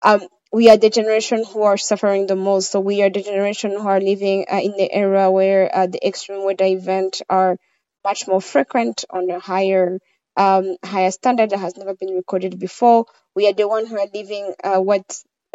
um, 0.03 0.23
we 0.53 0.71
are 0.71 0.77
the 0.77 0.91
generation 0.91 1.45
who 1.45 1.63
are 1.63 1.77
suffering 1.77 2.27
the 2.27 2.37
most. 2.37 2.71
So 2.71 2.81
we 2.81 3.03
are 3.03 3.11
the 3.11 3.23
generation 3.23 3.73
who 3.73 3.87
are 3.89 4.01
living 4.01 4.47
uh, 4.51 4.61
in 4.63 4.73
the 4.77 4.93
era 4.93 5.31
where 5.31 5.75
uh, 5.75 5.87
the 5.87 6.05
extreme 6.07 6.45
weather 6.45 6.65
events 6.65 7.23
are 7.29 7.59
much 8.05 8.27
more 8.29 8.41
frequent 8.41 9.05
on 9.11 9.29
a 9.31 9.39
higher 9.39 9.99
um, 10.37 10.77
higher 10.85 11.11
standard 11.11 11.51
that 11.51 11.59
has 11.59 11.77
never 11.77 11.95
been 11.95 12.15
recorded 12.15 12.59
before. 12.59 13.07
We 13.35 13.49
are 13.49 13.53
the 13.55 13.67
one 13.69 13.87
who 13.87 13.99
are 13.99 14.07
living 14.13 14.55
uh, 14.63 14.81
what 14.81 15.05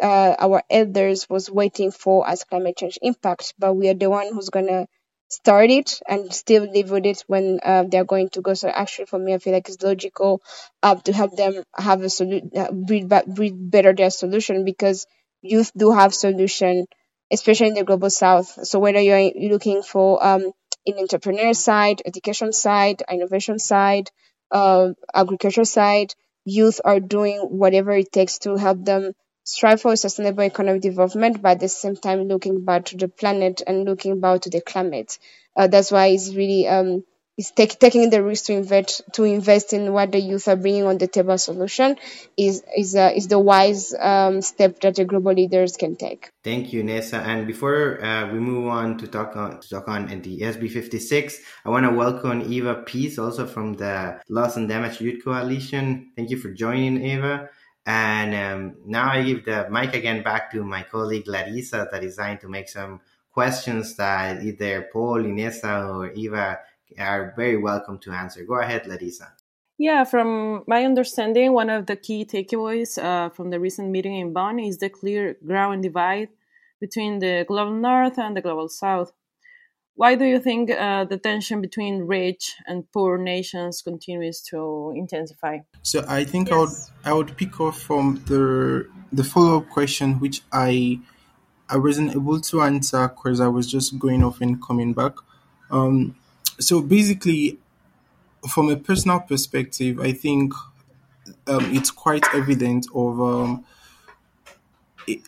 uh, 0.01 0.35
our 0.39 0.63
elders 0.69 1.29
was 1.29 1.49
waiting 1.51 1.91
for 1.91 2.27
as 2.27 2.43
climate 2.43 2.77
change 2.77 2.97
impact, 3.01 3.53
but 3.59 3.73
we 3.73 3.89
are 3.89 3.93
the 3.93 4.09
one 4.09 4.33
who's 4.33 4.49
gonna 4.49 4.87
start 5.31 5.69
it 5.71 5.99
and 6.07 6.33
still 6.33 6.63
live 6.71 6.91
with 6.91 7.05
it 7.05 7.23
when 7.27 7.59
uh, 7.63 7.83
they're 7.89 8.05
going 8.13 8.29
to 8.31 8.41
go. 8.41 8.53
So 8.53 8.69
actually, 8.69 9.05
for 9.05 9.19
me, 9.19 9.33
I 9.33 9.37
feel 9.39 9.53
like 9.53 9.69
it's 9.69 9.81
logical 9.81 10.41
uh, 10.83 10.95
to 10.95 11.13
help 11.13 11.35
them 11.37 11.63
have 11.77 12.01
a 12.01 12.09
solution, 12.09 12.51
uh, 12.55 12.71
breed, 12.71 13.09
breed 13.27 13.55
better 13.71 13.93
their 13.93 14.09
solution 14.11 14.65
because 14.65 15.07
youth 15.41 15.71
do 15.77 15.91
have 15.91 16.13
solution, 16.13 16.85
especially 17.31 17.67
in 17.69 17.73
the 17.75 17.83
global 17.83 18.09
south. 18.09 18.67
So 18.67 18.79
whether 18.79 18.99
you're 18.99 19.31
looking 19.49 19.83
for 19.83 20.23
um, 20.25 20.51
in 20.85 20.97
entrepreneur 20.99 21.53
side, 21.53 22.01
education 22.05 22.51
side, 22.53 23.03
innovation 23.09 23.59
side, 23.59 24.09
uh, 24.51 24.89
agriculture 25.13 25.65
side, 25.65 26.13
youth 26.45 26.81
are 26.83 26.99
doing 26.99 27.37
whatever 27.39 27.91
it 27.91 28.11
takes 28.11 28.39
to 28.39 28.55
help 28.57 28.83
them 28.83 29.13
strive 29.51 29.81
for 29.81 29.95
sustainable 29.95 30.43
economic 30.43 30.81
development, 30.81 31.41
but 31.41 31.51
at 31.51 31.59
the 31.59 31.67
same 31.67 31.97
time 31.97 32.23
looking 32.23 32.63
back 32.63 32.85
to 32.85 32.97
the 32.97 33.09
planet 33.09 33.61
and 33.67 33.83
looking 33.83 34.19
back 34.21 34.41
to 34.41 34.49
the 34.49 34.61
climate. 34.61 35.19
Uh, 35.57 35.67
that's 35.67 35.91
why 35.91 36.07
it's 36.07 36.33
really 36.33 36.67
um, 36.67 37.03
it's 37.37 37.51
take, 37.51 37.77
taking 37.77 38.09
the 38.09 38.23
risk 38.23 38.45
to 38.45 38.53
invest 38.53 39.01
to 39.13 39.23
invest 39.23 39.73
in 39.73 39.91
what 39.91 40.11
the 40.13 40.19
youth 40.19 40.47
are 40.47 40.55
bringing 40.55 40.85
on 40.85 40.97
the 40.97 41.07
table 41.07 41.37
solution 41.37 41.97
is 42.37 42.63
is 42.77 42.95
uh, 42.95 43.11
is 43.13 43.27
the 43.27 43.39
wise 43.39 43.93
um, 43.93 44.41
step 44.41 44.79
that 44.81 44.95
the 44.95 45.03
global 45.03 45.33
leaders 45.33 45.75
can 45.75 45.97
take. 45.97 46.29
Thank 46.45 46.71
you, 46.71 46.83
Nessa. 46.83 47.17
And 47.17 47.45
before 47.45 48.03
uh, 48.03 48.31
we 48.31 48.39
move 48.39 48.67
on 48.67 48.97
to 48.99 49.07
talk 49.07 49.35
on 49.35 49.59
to 49.59 49.67
talk 49.67 49.89
on 49.89 50.07
the 50.21 50.39
SB 50.39 50.71
fifty 50.71 50.99
six, 50.99 51.39
I 51.65 51.69
want 51.69 51.85
to 51.85 51.91
welcome 51.91 52.41
Eva 52.51 52.83
Peace, 52.85 53.19
also 53.19 53.45
from 53.45 53.73
the 53.73 54.21
Loss 54.29 54.55
and 54.57 54.69
Damage 54.69 55.01
Youth 55.01 55.25
Coalition. 55.25 56.11
Thank 56.15 56.29
you 56.29 56.37
for 56.37 56.51
joining, 56.51 57.03
Eva. 57.03 57.49
And 57.85 58.35
um, 58.35 58.75
now 58.85 59.11
I 59.11 59.23
give 59.23 59.45
the 59.45 59.67
mic 59.69 59.95
again 59.95 60.21
back 60.23 60.51
to 60.51 60.63
my 60.63 60.83
colleague 60.83 61.27
Larissa 61.27 61.87
that 61.91 62.03
is 62.03 62.15
trying 62.15 62.37
to 62.39 62.47
make 62.47 62.69
some 62.69 63.01
questions 63.31 63.95
that 63.95 64.43
either 64.43 64.89
Paul, 64.93 65.23
Ineza, 65.23 65.89
or 65.89 66.11
Eva 66.11 66.59
are 66.99 67.33
very 67.35 67.57
welcome 67.57 67.97
to 67.99 68.11
answer. 68.11 68.43
Go 68.43 68.59
ahead, 68.59 68.85
Larissa. 68.85 69.33
Yeah, 69.77 70.03
from 70.03 70.63
my 70.67 70.85
understanding, 70.85 71.53
one 71.53 71.69
of 71.69 71.87
the 71.87 71.95
key 71.95 72.23
takeaways 72.23 73.01
uh, 73.03 73.29
from 73.29 73.49
the 73.49 73.59
recent 73.59 73.89
meeting 73.89 74.15
in 74.15 74.31
Bonn 74.31 74.59
is 74.59 74.77
the 74.77 74.89
clear 74.89 75.37
ground 75.45 75.81
divide 75.81 76.29
between 76.79 77.19
the 77.19 77.45
global 77.47 77.73
north 77.73 78.19
and 78.19 78.37
the 78.37 78.41
global 78.41 78.69
south. 78.69 79.11
Why 80.01 80.15
do 80.15 80.25
you 80.25 80.39
think 80.39 80.71
uh, 80.71 81.05
the 81.05 81.19
tension 81.19 81.61
between 81.61 82.07
rich 82.07 82.55
and 82.65 82.91
poor 82.91 83.19
nations 83.19 83.83
continues 83.83 84.41
to 84.49 84.93
intensify? 84.95 85.59
So 85.83 86.03
I 86.07 86.23
think 86.23 86.49
yes. 86.49 86.55
I 86.55 86.59
would 86.59 86.73
I 87.05 87.13
would 87.13 87.37
pick 87.37 87.61
off 87.61 87.79
from 87.79 88.23
the 88.25 88.87
the 89.13 89.23
follow 89.23 89.57
up 89.57 89.69
question, 89.69 90.19
which 90.19 90.41
I 90.51 90.99
I 91.69 91.77
wasn't 91.77 92.15
able 92.15 92.41
to 92.41 92.63
answer 92.63 93.09
because 93.09 93.39
I 93.39 93.47
was 93.47 93.69
just 93.69 93.99
going 93.99 94.23
off 94.23 94.41
and 94.41 94.59
coming 94.59 94.93
back. 94.93 95.13
Um, 95.69 96.15
so 96.59 96.81
basically, 96.81 97.59
from 98.49 98.69
a 98.69 98.77
personal 98.77 99.19
perspective, 99.19 99.99
I 99.99 100.13
think 100.13 100.51
um, 101.45 101.75
it's 101.75 101.91
quite 101.91 102.25
evident 102.33 102.87
of 102.95 103.21
um, 103.21 103.65
it, 105.05 105.21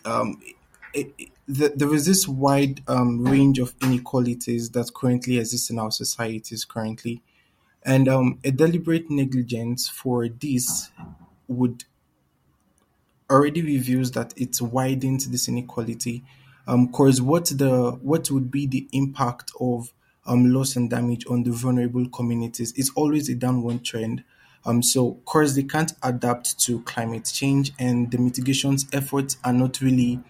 it, 0.94 1.30
the, 1.46 1.72
there 1.74 1.92
is 1.92 2.06
this 2.06 2.26
wide 2.26 2.82
um, 2.88 3.24
range 3.24 3.58
of 3.58 3.74
inequalities 3.82 4.70
that 4.70 4.90
currently 4.94 5.38
exist 5.38 5.70
in 5.70 5.78
our 5.78 5.90
societies 5.90 6.64
currently, 6.64 7.22
and 7.84 8.08
um, 8.08 8.38
a 8.44 8.50
deliberate 8.50 9.10
negligence 9.10 9.88
for 9.88 10.28
this 10.28 10.90
would 11.48 11.84
already 13.30 13.62
reveals 13.62 14.12
that 14.12 14.32
it 14.36 14.60
widens 14.60 15.28
this 15.30 15.48
inequality. 15.48 16.24
Um, 16.66 16.90
cause 16.92 17.20
what 17.20 17.46
the 17.46 17.98
what 18.00 18.30
would 18.30 18.50
be 18.50 18.66
the 18.66 18.88
impact 18.92 19.52
of 19.60 19.92
um, 20.26 20.52
loss 20.52 20.76
and 20.76 20.88
damage 20.88 21.26
on 21.28 21.42
the 21.42 21.50
vulnerable 21.50 22.08
communities, 22.08 22.72
it's 22.76 22.90
always 22.94 23.28
a 23.28 23.34
downward 23.34 23.84
trend. 23.84 24.24
Um, 24.66 24.82
so, 24.82 25.08
of 25.08 25.24
course, 25.26 25.54
they 25.54 25.62
can't 25.62 25.92
adapt 26.02 26.58
to 26.60 26.80
climate 26.82 27.30
change, 27.32 27.72
and 27.78 28.10
the 28.10 28.18
mitigations 28.18 28.86
efforts 28.92 29.36
are 29.44 29.52
not 29.52 29.80
really 29.80 30.20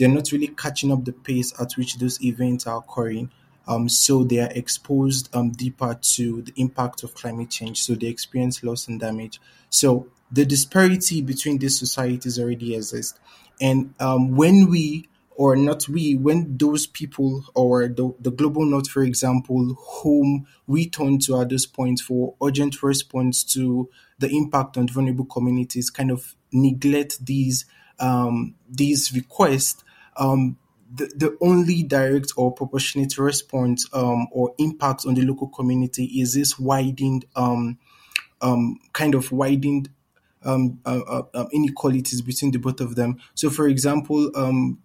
they're 0.00 0.08
not 0.08 0.32
really 0.32 0.48
catching 0.48 0.90
up 0.90 1.04
the 1.04 1.12
pace 1.12 1.52
at 1.60 1.74
which 1.74 1.98
those 1.98 2.24
events 2.24 2.66
are 2.66 2.78
occurring. 2.78 3.30
Um, 3.68 3.86
so 3.86 4.24
they 4.24 4.38
are 4.38 4.50
exposed 4.52 5.28
um, 5.36 5.50
deeper 5.50 5.94
to 6.14 6.40
the 6.40 6.54
impact 6.56 7.02
of 7.02 7.14
climate 7.14 7.50
change. 7.50 7.82
So 7.82 7.94
they 7.94 8.06
experience 8.06 8.64
loss 8.64 8.88
and 8.88 8.98
damage. 8.98 9.42
So 9.68 10.08
the 10.32 10.46
disparity 10.46 11.20
between 11.20 11.58
these 11.58 11.78
societies 11.78 12.38
already 12.38 12.74
exists. 12.74 13.20
And 13.60 13.92
um, 14.00 14.36
when 14.36 14.70
we 14.70 15.06
or 15.32 15.54
not 15.54 15.86
we, 15.86 16.14
when 16.14 16.56
those 16.56 16.86
people 16.86 17.44
or 17.54 17.86
the, 17.86 18.14
the 18.20 18.30
global 18.30 18.64
north, 18.64 18.88
for 18.88 19.02
example, 19.02 19.74
whom 20.02 20.46
we 20.66 20.88
turn 20.88 21.18
to 21.18 21.40
at 21.42 21.50
this 21.50 21.66
point 21.66 22.00
for 22.00 22.34
urgent 22.42 22.82
response 22.82 23.44
to 23.44 23.90
the 24.18 24.28
impact 24.28 24.78
on 24.78 24.88
vulnerable 24.88 25.26
communities, 25.26 25.90
kind 25.90 26.10
of 26.10 26.34
neglect 26.52 27.26
these 27.26 27.66
um, 28.00 28.54
these 28.68 29.14
requests, 29.14 29.84
um, 30.20 30.56
the, 30.92 31.06
the 31.16 31.36
only 31.40 31.82
direct 31.82 32.32
or 32.36 32.52
proportionate 32.52 33.16
response 33.18 33.88
um, 33.92 34.28
or 34.32 34.54
impact 34.58 35.04
on 35.06 35.14
the 35.14 35.22
local 35.22 35.48
community 35.48 36.04
is 36.04 36.34
this 36.34 36.58
widened 36.58 37.24
um, 37.36 37.78
um, 38.40 38.78
kind 38.92 39.14
of 39.14 39.32
widened 39.32 39.88
um, 40.44 40.80
uh, 40.84 41.00
uh, 41.06 41.22
uh, 41.34 41.46
inequalities 41.52 42.22
between 42.22 42.50
the 42.50 42.58
both 42.58 42.80
of 42.80 42.96
them. 42.96 43.18
So, 43.34 43.50
for 43.50 43.68
example, 43.68 44.30
um, 44.34 44.78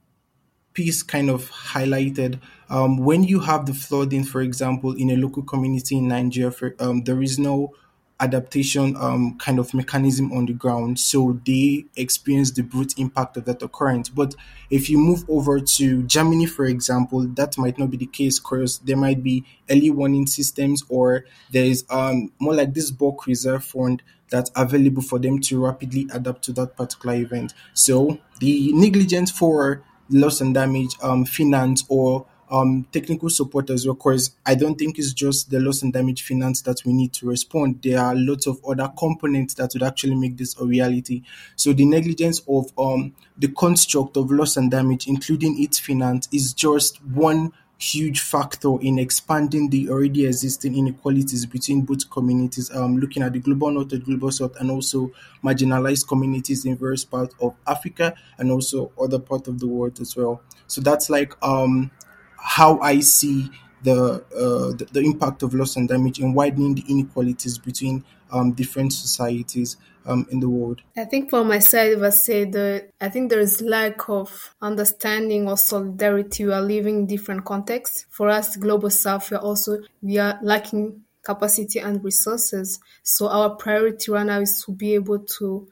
kind 1.08 1.30
of 1.30 1.50
highlighted 1.51 2.39
um, 2.70 2.98
when 2.98 3.24
you 3.24 3.39
have 3.39 3.65
the 3.65 3.74
flooding, 3.74 4.25
for 4.25 4.42
example, 4.42 4.94
in 4.94 5.10
a 5.10 5.15
local 5.15 5.44
community 5.44 5.98
in 5.98 6.10
Nigeria, 6.10 6.51
for, 6.51 6.75
um, 6.80 7.04
there 7.04 7.22
is 7.22 7.39
no 7.39 7.74
adaptation 8.19 8.95
um, 8.98 9.38
kind 9.38 9.60
of 9.60 9.74
mechanism 9.74 10.31
on 10.31 10.45
the 10.45 10.53
ground. 10.53 11.00
So 11.00 11.39
they 11.45 11.86
experience 11.95 12.51
the 12.51 12.62
brute 12.62 12.98
impact 12.98 13.38
of 13.38 13.45
that 13.45 13.62
occurrence. 13.62 14.10
But 14.10 14.36
if 14.69 14.89
you 14.89 14.98
move 14.98 15.25
over 15.29 15.60
to 15.60 16.03
Germany, 16.03 16.45
for 16.45 16.65
example, 16.65 17.27
that 17.36 17.57
might 17.57 17.77
not 17.77 17.91
be 17.91 17.98
the 17.98 18.05
case 18.05 18.39
because 18.39 18.79
there 18.79 18.98
might 18.98 19.22
be 19.22 19.43
early 19.69 19.89
warning 19.89 20.27
systems 20.27 20.84
or 20.89 21.25
there 21.51 21.65
is 21.65 21.86
um, 21.89 22.31
more 22.39 22.53
like 22.53 22.74
this 22.74 22.91
bulk 22.91 23.27
reserve 23.27 23.63
fund 23.63 24.01
that's 24.29 24.51
available 24.55 25.01
for 25.01 25.19
them 25.19 25.39
to 25.39 25.63
rapidly 25.63 26.07
adapt 26.12 26.43
to 26.43 26.53
that 26.53 26.75
particular 26.75 27.15
event. 27.15 27.53
So 27.74 28.19
the 28.39 28.72
negligence 28.74 29.29
for 29.29 29.84
loss 30.10 30.41
and 30.41 30.53
damage 30.53 30.95
um, 31.01 31.25
finance 31.25 31.84
or 31.89 32.25
um, 32.50 32.88
technical 32.92 33.30
support 33.30 33.70
as 33.70 33.86
well, 33.86 33.96
because 33.96 34.32
I 34.46 34.56
don't 34.56 34.75
think 34.75 34.98
it's 35.00 35.14
just 35.14 35.50
the 35.50 35.60
loss 35.60 35.82
and 35.82 35.92
damage 35.92 36.24
finance 36.24 36.62
that 36.62 36.84
we 36.86 36.94
need 36.94 37.14
to 37.14 37.28
respond. 37.28 37.82
There 37.82 38.00
are 38.00 38.16
lots 38.16 38.48
of 38.48 38.64
other 38.66 38.92
components 38.98 39.56
that 39.56 39.72
would 39.74 39.84
actually 39.84 40.16
make 40.16 40.38
this 40.38 40.60
a 40.60 40.66
reality. 40.66 41.24
So 41.56 41.74
the 41.74 41.86
negligence 41.86 42.42
of 42.48 42.72
um, 42.78 43.16
the 43.38 43.48
construct 43.50 44.18
of 44.18 44.32
loss 44.32 44.58
and 44.58 44.70
damage, 44.70 45.08
including 45.08 45.62
its 45.62 45.80
finance, 45.80 46.28
is 46.32 46.54
just 46.54 47.04
one 47.06 47.52
huge 47.78 48.22
factor 48.22 48.80
in 48.82 48.98
expanding 48.98 49.70
the 49.70 49.90
already 49.90 50.25
existing 50.25 50.78
inequalities 50.78 51.46
between 51.46 51.82
both 51.82 52.10
communities, 52.10 52.74
um, 52.74 52.98
looking 52.98 53.22
at 53.22 53.34
the 53.34 53.40
global 53.40 53.70
north 53.70 53.92
and 53.92 54.06
global 54.06 54.32
south, 54.32 54.56
and 54.62 54.72
also 54.72 55.12
marginalized 55.44 56.08
communities 56.08 56.64
in 56.64 56.78
various 56.78 57.04
parts 57.04 57.36
of 57.42 57.54
Africa 57.68 58.16
and 58.38 58.50
also 58.50 58.94
other 59.00 59.20
parts 59.20 59.50
of 59.50 59.60
the 59.60 59.68
world 59.68 60.00
as 60.00 60.16
well. 60.16 60.42
So 60.68 60.80
that's 60.80 61.10
like 61.10 61.34
um, 61.44 61.92
how 62.38 62.79
I 62.79 63.00
see 63.00 63.50
the, 63.83 64.24
uh, 64.36 64.75
the, 64.77 64.88
the 64.92 65.01
impact 65.01 65.44
of 65.44 65.53
loss 65.53 65.75
and 65.75 65.88
damage 65.88 66.20
in 66.20 66.33
widening 66.33 66.75
the 66.75 66.83
inequalities 66.90 67.57
between 67.57 68.03
um, 68.31 68.51
different 68.51 68.94
societies 68.94 69.77
um, 70.05 70.27
in 70.29 70.40
the 70.40 70.50
world. 70.50 70.81
I 70.98 71.05
think 71.05 71.29
for 71.29 71.44
my 71.44 71.59
side, 71.59 72.01
I 72.01 72.09
say 72.09 72.46
that 72.46 72.90
I 73.01 73.09
think 73.09 73.29
there 73.29 73.40
is 73.40 73.62
lack 73.62 74.09
of 74.09 74.55
understanding 74.62 75.48
or 75.48 75.57
solidarity. 75.57 76.46
We 76.46 76.53
are 76.53 76.62
living 76.62 77.00
in 77.00 77.05
different 77.07 77.46
contexts. 77.46 78.05
For 78.09 78.29
us, 78.29 78.55
global 78.55 78.90
south, 78.90 79.31
we 79.31 79.38
are 79.38 79.44
also 79.44 79.79
we 80.01 80.18
are 80.18 80.40
lacking 80.42 81.01
capacity 81.24 81.79
and 81.79 82.03
resources. 82.03 82.79
So 83.03 83.27
our 83.29 83.55
priority 83.55 84.12
right 84.12 84.25
now 84.25 84.40
is 84.42 84.64
to 84.66 84.72
be 84.72 84.94
able 84.94 85.20
to, 85.40 85.68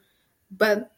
but 0.50 0.90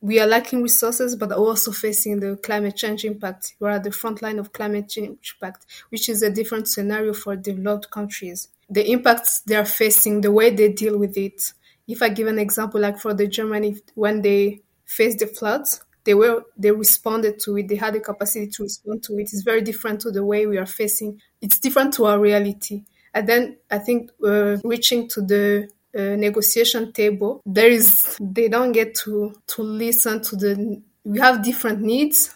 we 0.00 0.18
are 0.18 0.26
lacking 0.26 0.62
resources, 0.62 1.14
but 1.16 1.30
are 1.32 1.38
also 1.38 1.72
facing 1.72 2.20
the 2.20 2.36
climate 2.36 2.76
change 2.76 3.04
impact. 3.04 3.54
We 3.60 3.68
are 3.68 3.72
at 3.72 3.84
the 3.84 3.92
front 3.92 4.22
line 4.22 4.38
of 4.38 4.52
climate 4.52 4.88
change 4.88 5.34
impact, 5.40 5.66
which 5.90 6.08
is 6.08 6.22
a 6.22 6.30
different 6.30 6.68
scenario 6.68 7.12
for 7.12 7.36
developed 7.36 7.90
countries. 7.90 8.48
The 8.70 8.90
impacts 8.90 9.40
they 9.42 9.56
are 9.56 9.64
facing, 9.64 10.20
the 10.22 10.32
way 10.32 10.50
they 10.50 10.72
deal 10.72 10.96
with 10.98 11.16
it. 11.18 11.52
If 11.86 12.02
I 12.02 12.08
give 12.08 12.28
an 12.28 12.38
example, 12.38 12.80
like 12.80 12.98
for 12.98 13.12
the 13.12 13.26
Germany, 13.26 13.76
when 13.94 14.22
they 14.22 14.62
faced 14.86 15.18
the 15.18 15.26
floods, 15.26 15.84
they 16.04 16.14
were 16.14 16.44
they 16.56 16.70
responded 16.70 17.38
to 17.40 17.58
it. 17.58 17.68
They 17.68 17.76
had 17.76 17.94
the 17.94 18.00
capacity 18.00 18.46
to 18.48 18.62
respond 18.62 19.02
to 19.04 19.18
it. 19.18 19.22
It's 19.32 19.42
very 19.42 19.60
different 19.60 20.00
to 20.02 20.10
the 20.10 20.24
way 20.24 20.46
we 20.46 20.56
are 20.56 20.66
facing. 20.66 21.20
It's 21.42 21.58
different 21.58 21.92
to 21.94 22.06
our 22.06 22.18
reality. 22.18 22.84
And 23.12 23.28
then 23.28 23.56
I 23.70 23.78
think 23.78 24.10
uh, 24.24 24.58
reaching 24.64 25.08
to 25.08 25.20
the 25.20 25.68
uh, 25.96 26.16
negotiation 26.16 26.92
table, 26.92 27.40
there 27.44 27.70
is 27.70 28.16
they 28.20 28.48
don't 28.48 28.72
get 28.72 28.94
to 28.96 29.34
to 29.48 29.62
listen 29.62 30.22
to 30.22 30.36
the. 30.36 30.82
We 31.04 31.18
have 31.18 31.42
different 31.42 31.80
needs, 31.80 32.34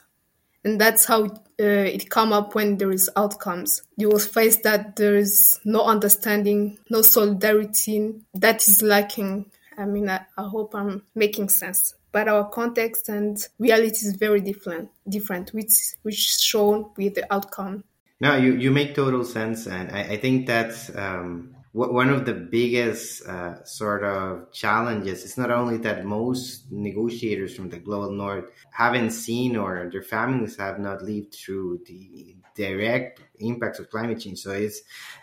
and 0.65 0.81
that's 0.81 1.05
how 1.05 1.25
uh, 1.25 1.29
it 1.59 2.11
come 2.11 2.33
up 2.33 2.55
when 2.55 2.79
there 2.79 2.91
is 2.91 3.11
outcomes. 3.17 3.83
You 3.97 4.09
will 4.09 4.19
face 4.19 4.57
that 4.59 4.97
there 4.97 5.17
is 5.17 5.61
no 5.65 5.85
understanding, 5.85 6.79
no 6.91 7.03
solidarity. 7.03 8.15
That 8.35 8.67
is 8.67 8.83
lacking. 8.83 9.51
I 9.77 9.85
mean, 9.85 10.09
I, 10.09 10.21
I 10.39 10.49
hope 10.49 10.75
I'm 10.75 11.03
making 11.15 11.49
sense. 11.49 11.95
But 12.13 12.29
our 12.29 12.49
context 12.49 13.09
and 13.09 13.37
reality 13.59 14.07
is 14.07 14.17
very 14.17 14.41
different, 14.41 14.91
different, 15.09 15.51
which 15.51 15.95
which 16.03 16.39
shown 16.39 16.91
with 16.97 17.15
the 17.15 17.33
outcome. 17.33 17.85
No, 18.21 18.37
you, 18.37 18.55
you 18.55 18.71
make 18.71 18.95
total 18.95 19.25
sense, 19.25 19.67
and 19.67 19.91
I, 19.91 20.03
I 20.03 20.17
think 20.17 20.47
that's 20.47 20.95
um, 20.97 21.54
one 21.75 22.09
of 22.09 22.25
the 22.25 22.35
biggest 22.35 23.27
uh, 23.27 23.65
sort 23.65 24.05
of 24.05 24.53
challenges 24.53 25.25
is 25.25 25.37
not 25.37 25.51
only 25.51 25.77
that 25.79 26.05
most 26.05 26.71
negotiators 26.71 27.57
from 27.57 27.69
the 27.69 27.79
global 27.79 28.13
north 28.13 28.45
haven't 28.71 29.11
seen 29.11 29.57
or 29.57 29.89
their 29.91 30.03
families 30.03 30.57
have 30.57 30.79
not 30.79 31.03
lived 31.03 31.35
through 31.35 31.81
the 31.87 32.37
direct 32.55 33.21
impacts 33.41 33.81
of 33.81 33.91
climate 33.91 34.21
change 34.21 34.39
so 34.39 34.53
it's 34.53 34.83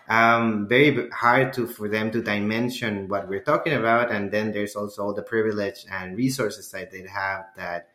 um, 0.10 0.68
very 0.68 1.10
hard 1.12 1.54
to 1.54 1.66
for 1.66 1.88
them 1.88 2.12
to 2.12 2.22
dimension 2.22 3.08
what 3.08 3.30
we're 3.30 3.44
talking 3.44 3.72
about 3.72 4.12
and 4.12 4.30
then 4.30 4.52
there's 4.52 4.76
also 4.76 5.04
all 5.04 5.14
the 5.14 5.24
privilege 5.24 5.86
and 5.90 6.18
resources 6.18 6.70
that 6.72 6.92
they 6.92 7.08
have 7.08 7.46
that 7.56 7.91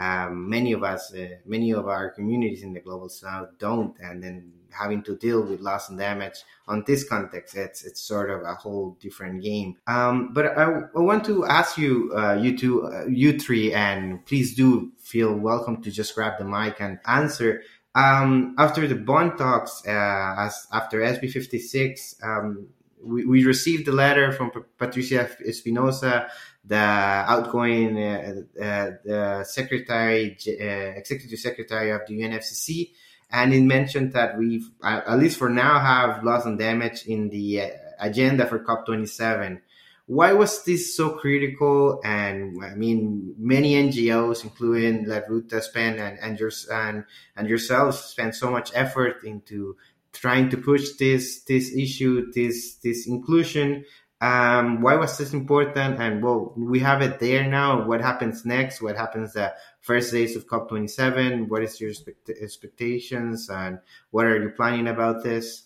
um, 0.00 0.48
many 0.48 0.72
of 0.72 0.82
us, 0.82 1.12
uh, 1.14 1.28
many 1.44 1.72
of 1.72 1.86
our 1.86 2.10
communities 2.10 2.62
in 2.62 2.72
the 2.72 2.80
global 2.80 3.10
south 3.10 3.50
don't, 3.58 3.94
and 4.00 4.24
then 4.24 4.50
having 4.70 5.02
to 5.02 5.16
deal 5.16 5.42
with 5.42 5.60
loss 5.60 5.90
and 5.90 5.98
damage 5.98 6.42
on 6.66 6.82
this 6.86 7.06
context, 7.06 7.54
it's 7.54 7.84
it's 7.84 8.00
sort 8.00 8.30
of 8.30 8.42
a 8.42 8.54
whole 8.54 8.96
different 8.98 9.42
game. 9.42 9.76
Um, 9.86 10.32
but 10.32 10.56
I, 10.56 10.64
I, 10.96 11.00
want 11.00 11.26
to 11.26 11.44
ask 11.44 11.76
you, 11.76 12.12
uh, 12.16 12.34
you 12.40 12.56
two, 12.56 12.86
uh, 12.86 13.06
you 13.08 13.38
three, 13.38 13.74
and 13.74 14.24
please 14.24 14.54
do 14.54 14.90
feel 14.98 15.34
welcome 15.34 15.82
to 15.82 15.90
just 15.90 16.14
grab 16.14 16.38
the 16.38 16.46
mic 16.46 16.80
and 16.80 16.98
answer. 17.06 17.62
Um, 17.94 18.54
after 18.56 18.88
the 18.88 18.94
Bonn 18.94 19.36
talks, 19.36 19.82
uh, 19.86 20.34
as 20.38 20.66
after 20.72 21.00
SB 21.00 21.30
fifty 21.30 21.58
six, 21.58 22.14
um, 22.22 22.68
we, 23.02 23.26
we 23.26 23.44
received 23.44 23.86
a 23.88 23.92
letter 23.92 24.32
from 24.32 24.50
Patricia 24.78 25.28
Espinosa 25.46 26.30
the 26.64 26.76
outgoing 26.76 27.98
uh, 27.98 28.42
uh, 28.60 28.90
the 29.04 29.44
secretary, 29.44 30.36
uh, 30.46 30.98
executive 30.98 31.38
secretary 31.38 31.90
of 31.90 32.02
the 32.06 32.20
UNFCCC, 32.20 32.92
and 33.30 33.54
it 33.54 33.62
mentioned 33.62 34.12
that 34.12 34.36
we, 34.38 34.64
at 34.82 35.18
least 35.18 35.38
for 35.38 35.48
now, 35.48 35.78
have 35.78 36.22
loss 36.24 36.44
and 36.44 36.58
damage 36.58 37.06
in 37.06 37.28
the 37.30 37.72
agenda 37.98 38.46
for 38.46 38.58
COP27. 38.58 39.60
Why 40.06 40.32
was 40.32 40.64
this 40.64 40.96
so 40.96 41.10
critical? 41.10 42.00
And 42.04 42.62
I 42.64 42.74
mean, 42.74 43.34
many 43.38 43.74
NGOs, 43.74 44.42
including 44.42 45.06
La 45.06 45.20
Ruta, 45.28 45.62
spend 45.62 46.00
and 46.00 46.18
and, 46.18 46.38
your, 46.38 46.50
and 46.72 47.04
and 47.36 47.48
yourselves 47.48 48.00
spend 48.00 48.34
so 48.34 48.50
much 48.50 48.72
effort 48.74 49.22
into 49.22 49.76
trying 50.12 50.50
to 50.50 50.56
push 50.56 50.90
this 50.98 51.42
this 51.44 51.72
issue, 51.72 52.32
this 52.32 52.74
this 52.82 53.06
inclusion 53.06 53.84
um, 54.20 54.82
why 54.82 54.96
was 54.96 55.16
this 55.16 55.32
important? 55.32 55.98
And 55.98 56.22
well, 56.22 56.52
we 56.56 56.80
have 56.80 57.00
it 57.00 57.20
there 57.20 57.48
now. 57.48 57.86
What 57.86 58.02
happens 58.02 58.44
next? 58.44 58.82
What 58.82 58.96
happens 58.96 59.32
the 59.32 59.54
first 59.80 60.12
days 60.12 60.36
of 60.36 60.46
COP27? 60.46 61.48
What 61.48 61.62
is 61.62 61.80
your 61.80 61.90
expect- 61.90 62.28
expectations 62.28 63.48
and 63.48 63.78
what 64.10 64.26
are 64.26 64.42
you 64.42 64.50
planning 64.50 64.88
about 64.88 65.22
this? 65.22 65.64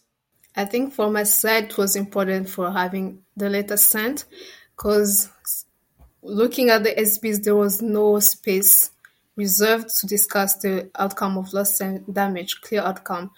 I 0.54 0.66
think 0.66 0.92
for 0.92 1.10
my 1.10 1.24
side, 1.24 1.64
it 1.64 1.78
was 1.78 1.96
important 1.96 2.48
for 2.48 2.70
having 2.70 3.22
the 3.36 3.50
letter 3.50 3.76
sent 3.76 4.24
because 4.76 5.28
looking 6.22 6.70
at 6.70 6.84
the 6.84 6.94
SBs, 6.94 7.42
there 7.42 7.56
was 7.56 7.82
no 7.82 8.20
space 8.20 8.92
reserved 9.34 9.90
to 9.98 10.06
discuss 10.06 10.54
the 10.58 10.90
outcome 10.94 11.38
of 11.38 11.52
loss 11.52 11.80
and 11.80 12.14
damage, 12.14 12.60
clear 12.60 12.82
outcome. 12.82 13.32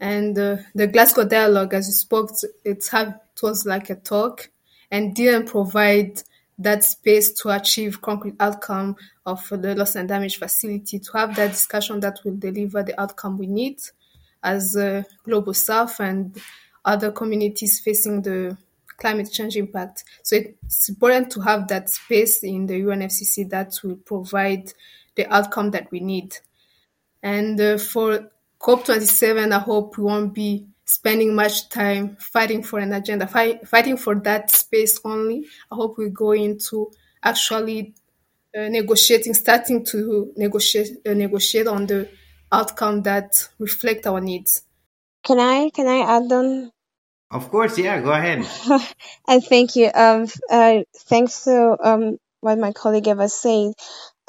And 0.00 0.38
uh, 0.38 0.56
the 0.74 0.86
Glasgow 0.86 1.26
dialogue, 1.26 1.74
as 1.74 1.86
you 1.86 1.92
spoke, 1.92 2.30
it's 2.64 2.88
have, 2.88 3.08
it 3.08 3.42
was 3.42 3.66
like 3.66 3.90
a 3.90 3.96
talk 3.96 4.50
and 4.94 5.12
didn't 5.12 5.46
provide 5.46 6.22
that 6.56 6.84
space 6.84 7.32
to 7.32 7.48
achieve 7.48 8.00
concrete 8.00 8.36
outcome 8.38 8.94
of 9.26 9.44
the 9.50 9.74
loss 9.74 9.96
and 9.96 10.08
damage 10.08 10.38
facility, 10.38 11.00
to 11.00 11.18
have 11.18 11.34
that 11.34 11.50
discussion 11.50 11.98
that 11.98 12.20
will 12.24 12.36
deliver 12.36 12.80
the 12.84 12.98
outcome 13.00 13.36
we 13.36 13.48
need 13.48 13.80
as 14.40 14.76
a 14.76 15.04
global 15.24 15.52
south 15.52 15.98
and 15.98 16.40
other 16.84 17.10
communities 17.10 17.80
facing 17.80 18.22
the 18.22 18.56
climate 18.96 19.28
change 19.32 19.56
impact. 19.56 20.04
So 20.22 20.36
it's 20.36 20.88
important 20.88 21.32
to 21.32 21.40
have 21.40 21.66
that 21.66 21.90
space 21.90 22.44
in 22.44 22.66
the 22.66 22.80
UNFCCC 22.80 23.50
that 23.50 23.76
will 23.82 23.96
provide 23.96 24.72
the 25.16 25.26
outcome 25.26 25.72
that 25.72 25.90
we 25.90 25.98
need. 25.98 26.36
And 27.20 27.60
uh, 27.60 27.78
for 27.78 28.30
COP27, 28.60 29.50
I 29.50 29.58
hope 29.58 29.98
we 29.98 30.04
won't 30.04 30.32
be 30.32 30.68
spending 30.84 31.34
much 31.34 31.68
time 31.68 32.16
fighting 32.16 32.62
for 32.62 32.78
an 32.78 32.92
agenda, 32.92 33.26
fight, 33.26 33.66
fighting 33.66 33.96
for 33.96 34.14
that 34.16 34.50
space 34.50 35.00
only. 35.04 35.46
I 35.70 35.74
hope 35.74 35.98
we 35.98 36.10
go 36.10 36.32
into 36.32 36.90
actually 37.22 37.94
uh, 38.56 38.68
negotiating, 38.68 39.34
starting 39.34 39.84
to 39.86 40.32
negotiate, 40.36 40.98
uh, 41.06 41.14
negotiate 41.14 41.66
on 41.66 41.86
the 41.86 42.08
outcome 42.52 43.02
that 43.02 43.48
reflect 43.58 44.06
our 44.06 44.20
needs. 44.20 44.62
Can 45.24 45.40
I 45.40 45.70
can 45.70 45.88
I 45.88 46.00
add 46.00 46.30
on? 46.30 46.70
Of 47.30 47.50
course, 47.50 47.78
yeah. 47.78 48.00
Go 48.00 48.12
ahead. 48.12 48.46
and 49.28 49.42
thank 49.44 49.74
you. 49.76 49.90
Um, 49.92 50.28
uh, 50.50 50.82
thanks 51.08 51.44
to 51.44 51.76
um 51.82 52.18
what 52.40 52.58
my 52.58 52.72
colleague 52.72 53.08
Eva 53.08 53.28
said. 53.28 53.72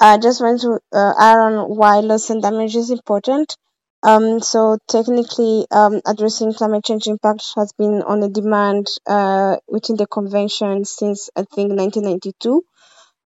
I 0.00 0.18
just 0.18 0.40
want 0.40 0.60
to 0.62 0.80
uh, 0.92 1.12
add 1.18 1.38
on 1.38 1.76
why 1.76 2.00
loss 2.00 2.30
and 2.30 2.42
damage 2.42 2.76
is 2.76 2.90
important. 2.90 3.56
Um, 4.02 4.40
so 4.40 4.78
technically, 4.88 5.66
um, 5.70 6.00
addressing 6.06 6.54
climate 6.54 6.84
change 6.84 7.06
impact 7.08 7.44
has 7.56 7.72
been 7.72 8.02
on 8.02 8.22
a 8.22 8.28
demand 8.28 8.86
uh, 9.06 9.56
within 9.68 9.96
the 9.96 10.06
convention 10.06 10.84
since 10.84 11.28
I 11.36 11.42
think 11.42 11.72
1992. 11.72 12.62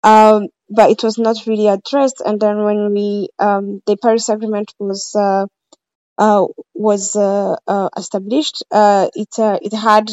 Um, 0.03 0.48
but 0.68 0.90
it 0.90 1.03
was 1.03 1.16
not 1.18 1.46
really 1.46 1.68
addressed. 1.68 2.20
And 2.24 2.40
then 2.40 2.64
when 2.64 2.92
we 2.92 3.29
um, 3.38 3.81
the 3.87 3.96
Paris 3.96 4.29
Agreement 4.29 4.72
was 4.79 5.14
uh, 5.14 5.46
uh, 6.18 6.46
was 6.74 7.16
uh, 7.16 7.57
uh, 7.66 7.90
established, 7.96 8.64
uh, 8.70 9.09
it 9.14 9.38
uh, 9.38 9.59
it 9.62 9.72
had 9.74 10.11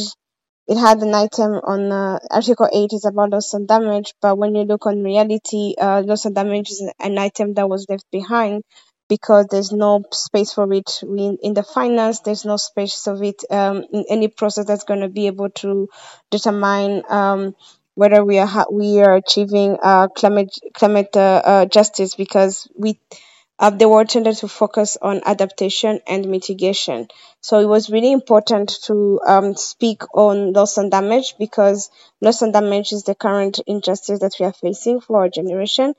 it 0.67 0.77
had 0.77 1.01
an 1.01 1.13
item 1.13 1.51
on 1.73 1.91
uh, 1.91 2.19
Article 2.31 2.67
8 2.71 2.93
is 2.93 3.05
about 3.05 3.29
loss 3.31 3.53
and 3.53 3.67
damage, 3.67 4.13
but 4.21 4.37
when 4.37 4.55
you 4.55 4.63
look 4.63 4.85
on 4.85 5.03
reality, 5.03 5.75
uh, 5.79 6.01
loss 6.05 6.25
and 6.25 6.35
damage 6.35 6.69
is 6.71 6.81
an 6.99 7.17
item 7.17 7.53
that 7.55 7.69
was 7.69 7.85
left 7.89 8.05
behind 8.11 8.63
because 9.11 9.47
there's 9.51 9.73
no 9.73 10.03
space 10.13 10.53
for 10.53 10.71
it. 10.73 10.89
In, 11.03 11.37
in 11.43 11.53
the 11.53 11.63
finance, 11.63 12.21
there's 12.21 12.45
no 12.45 12.57
space 12.57 13.07
of 13.07 13.21
it 13.23 13.43
um, 13.51 13.83
in 13.93 14.05
any 14.09 14.29
process 14.29 14.65
that's 14.65 14.85
going 14.85 15.01
to 15.01 15.09
be 15.09 15.27
able 15.27 15.49
to 15.63 15.89
determine 16.31 17.03
um, 17.09 17.55
whether 17.95 18.23
we 18.23 18.39
are 18.39 18.47
ha- 18.47 18.71
we 18.71 19.01
are 19.01 19.15
achieving 19.15 19.77
uh, 19.83 20.07
climate 20.07 20.57
climate 20.73 21.11
uh, 21.17 21.41
uh, 21.45 21.65
justice 21.65 22.15
because 22.15 22.67
we 22.77 22.97
the 23.59 23.87
world 23.87 24.09
tended 24.09 24.37
to 24.37 24.47
focus 24.47 24.97
on 25.01 25.21
adaptation 25.25 25.99
and 26.07 26.27
mitigation. 26.27 27.07
So 27.41 27.59
it 27.59 27.67
was 27.67 27.89
really 27.89 28.11
important 28.11 28.69
to 28.85 29.19
um, 29.27 29.55
speak 29.55 30.01
on 30.15 30.53
loss 30.53 30.77
and 30.77 30.89
damage 30.89 31.35
because 31.37 31.89
loss 32.21 32.41
and 32.41 32.53
damage 32.53 32.91
is 32.91 33.03
the 33.03 33.15
current 33.15 33.59
injustice 33.67 34.19
that 34.19 34.35
we 34.39 34.45
are 34.47 34.53
facing 34.53 34.99
for 34.99 35.21
our 35.21 35.29
generation. 35.29 35.93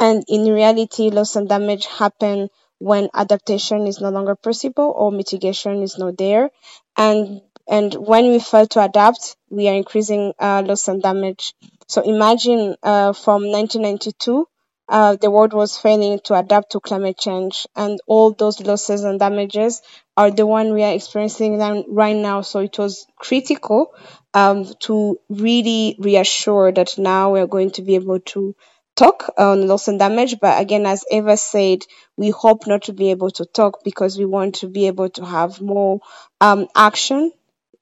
And 0.00 0.24
in 0.28 0.52
reality, 0.52 1.10
loss 1.10 1.36
and 1.36 1.48
damage 1.48 1.86
happen 1.86 2.48
when 2.78 3.08
adaptation 3.14 3.86
is 3.86 4.00
no 4.00 4.10
longer 4.10 4.34
possible 4.34 4.92
or 4.96 5.12
mitigation 5.12 5.82
is 5.82 5.96
not 5.98 6.18
there. 6.18 6.50
And 6.96 7.42
and 7.66 7.94
when 7.94 8.26
we 8.30 8.40
fail 8.40 8.66
to 8.68 8.84
adapt, 8.84 9.36
we 9.48 9.68
are 9.68 9.74
increasing 9.74 10.34
uh, 10.38 10.62
loss 10.66 10.88
and 10.88 11.00
damage. 11.02 11.54
So 11.88 12.02
imagine 12.02 12.76
uh, 12.82 13.12
from 13.14 13.50
1992 13.50 14.46
uh, 14.88 15.16
the 15.16 15.30
world 15.30 15.52
was 15.54 15.78
failing 15.78 16.20
to 16.24 16.34
adapt 16.34 16.72
to 16.72 16.80
climate 16.80 17.18
change, 17.18 17.66
and 17.74 17.98
all 18.06 18.32
those 18.32 18.60
losses 18.60 19.04
and 19.04 19.18
damages 19.18 19.82
are 20.16 20.30
the 20.30 20.46
one 20.46 20.74
we 20.74 20.82
are 20.82 20.92
experiencing 20.94 21.58
right 21.88 22.16
now. 22.16 22.42
So 22.42 22.60
it 22.60 22.78
was 22.78 23.06
critical 23.18 23.94
um, 24.34 24.66
to 24.80 25.18
really 25.28 25.96
reassure 25.98 26.72
that 26.72 26.98
now 26.98 27.32
we 27.32 27.40
are 27.40 27.46
going 27.46 27.70
to 27.72 27.82
be 27.82 27.94
able 27.94 28.20
to 28.20 28.54
talk 28.96 29.32
on 29.38 29.66
loss 29.66 29.88
and 29.88 29.98
damage. 29.98 30.38
But 30.40 30.60
again, 30.60 30.86
as 30.86 31.04
Eva 31.10 31.36
said, 31.36 31.80
we 32.16 32.30
hope 32.30 32.66
not 32.66 32.82
to 32.82 32.92
be 32.92 33.10
able 33.10 33.30
to 33.32 33.44
talk 33.44 33.82
because 33.84 34.18
we 34.18 34.24
want 34.24 34.56
to 34.56 34.68
be 34.68 34.86
able 34.86 35.08
to 35.10 35.24
have 35.24 35.60
more 35.60 36.00
um, 36.40 36.68
action 36.76 37.32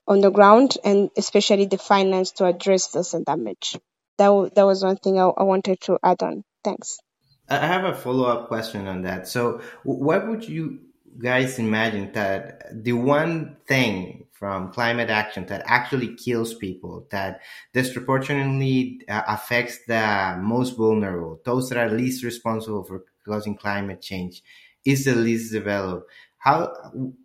on 0.07 0.21
the 0.21 0.31
ground 0.31 0.77
and 0.85 1.11
especially 1.17 1.67
the 1.67 1.79
finance 1.79 2.33
to 2.33 2.45
address 2.47 2.95
loss 2.95 3.15
and 3.15 3.25
damage. 3.27 3.79
That, 4.19 4.27
w- 4.29 4.51
that 4.55 4.65
was 4.67 4.85
one 4.85 4.97
thing 4.97 5.19
I, 5.19 5.25
I 5.29 5.43
wanted 5.45 5.81
to 5.83 5.99
add 6.03 6.23
on. 6.23 6.45
Thanks. 6.65 6.99
I 7.49 7.67
have 7.67 7.85
a 7.85 7.95
follow 7.95 8.25
up 8.25 8.49
question 8.49 8.87
on 8.87 9.03
that. 9.03 9.29
So, 9.29 9.61
what 9.85 10.27
would 10.29 10.49
you 10.49 10.81
guys 11.19 11.59
imagine 11.59 12.13
that 12.13 12.63
the 12.85 12.93
one 12.93 13.57
thing 13.67 14.27
from 14.33 14.73
climate 14.73 15.11
action 15.11 15.47
that 15.47 15.63
actually 15.67 16.15
kills 16.15 16.55
people, 16.55 17.07
that 17.11 17.41
disproportionately 17.75 19.01
uh, 19.09 19.23
affects 19.29 19.85
the 19.87 20.37
most 20.41 20.77
vulnerable, 20.77 21.41
those 21.45 21.69
that 21.69 21.79
are 21.79 21.91
least 21.91 22.25
responsible 22.25 22.83
for 22.85 23.05
causing 23.27 23.57
climate 23.57 24.01
change, 24.01 24.43
is 24.85 25.05
the 25.05 25.15
least 25.15 25.53
developed? 25.53 26.11
How 26.39 26.73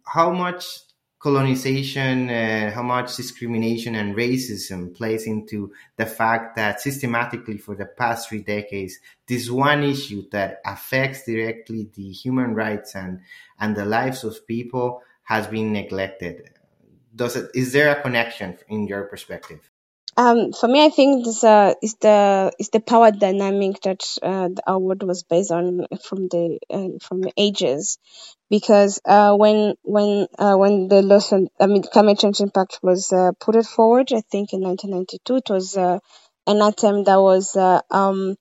how 0.06 0.32
much 0.32 0.80
colonization, 1.28 2.30
uh, 2.30 2.72
how 2.72 2.82
much 2.82 3.18
discrimination 3.18 3.96
and 3.96 4.16
racism 4.16 4.96
plays 4.96 5.28
into 5.28 5.74
the 5.98 6.06
fact 6.06 6.56
that 6.56 6.80
systematically 6.80 7.58
for 7.58 7.76
the 7.76 7.86
past 7.86 8.30
three 8.30 8.42
decades, 8.42 8.98
this 9.28 9.50
one 9.50 9.84
issue 9.84 10.24
that 10.32 10.62
affects 10.66 11.26
directly 11.26 11.90
the 11.96 12.10
human 12.12 12.56
rights 12.56 12.96
and, 12.96 13.20
and 13.60 13.76
the 13.76 13.84
lives 13.84 14.24
of 14.24 14.48
people 14.48 15.02
has 15.24 15.48
been 15.48 15.74
neglected. 15.74 16.50
Does 17.14 17.36
it, 17.36 17.52
is 17.54 17.74
there 17.74 17.92
a 17.92 18.02
connection 18.02 18.58
in 18.70 18.88
your 18.88 19.04
perspective? 19.04 19.70
Um, 20.18 20.52
for 20.52 20.68
me, 20.68 20.84
I 20.84 20.90
think 20.90 21.24
this 21.26 21.44
uh, 21.44 21.74
is 21.82 21.94
the 22.02 22.52
is 22.60 22.70
the 22.70 22.80
power 22.80 23.12
dynamic 23.12 23.80
that 23.82 24.02
uh, 24.24 24.48
the 24.50 24.64
award 24.68 25.04
was 25.04 25.24
based 25.24 25.52
on 25.52 25.86
from 26.04 26.28
the 26.28 26.60
uh, 26.72 26.90
from 27.06 27.22
the 27.22 27.32
ages, 27.38 27.98
because 28.50 29.00
uh, 29.06 29.36
when 29.36 29.76
when 29.84 30.28
uh, 30.40 30.56
when 30.56 30.88
the 30.88 31.04
loss 31.04 31.32
and 31.32 31.50
I 31.60 31.68
mean 31.68 31.84
climate 31.84 32.18
change 32.20 32.42
impact 32.42 32.80
was 32.82 33.14
uh, 33.14 33.32
put 33.40 33.64
forward, 33.66 34.12
I 34.12 34.22
think 34.22 34.54
in 34.54 34.62
1992, 34.62 35.36
it 35.38 35.50
was 35.52 35.78
uh, 35.78 36.00
an 36.48 36.62
attempt 36.64 37.06
that 37.06 37.22
was 37.22 37.56
uh, 37.56 37.82
um 37.92 38.36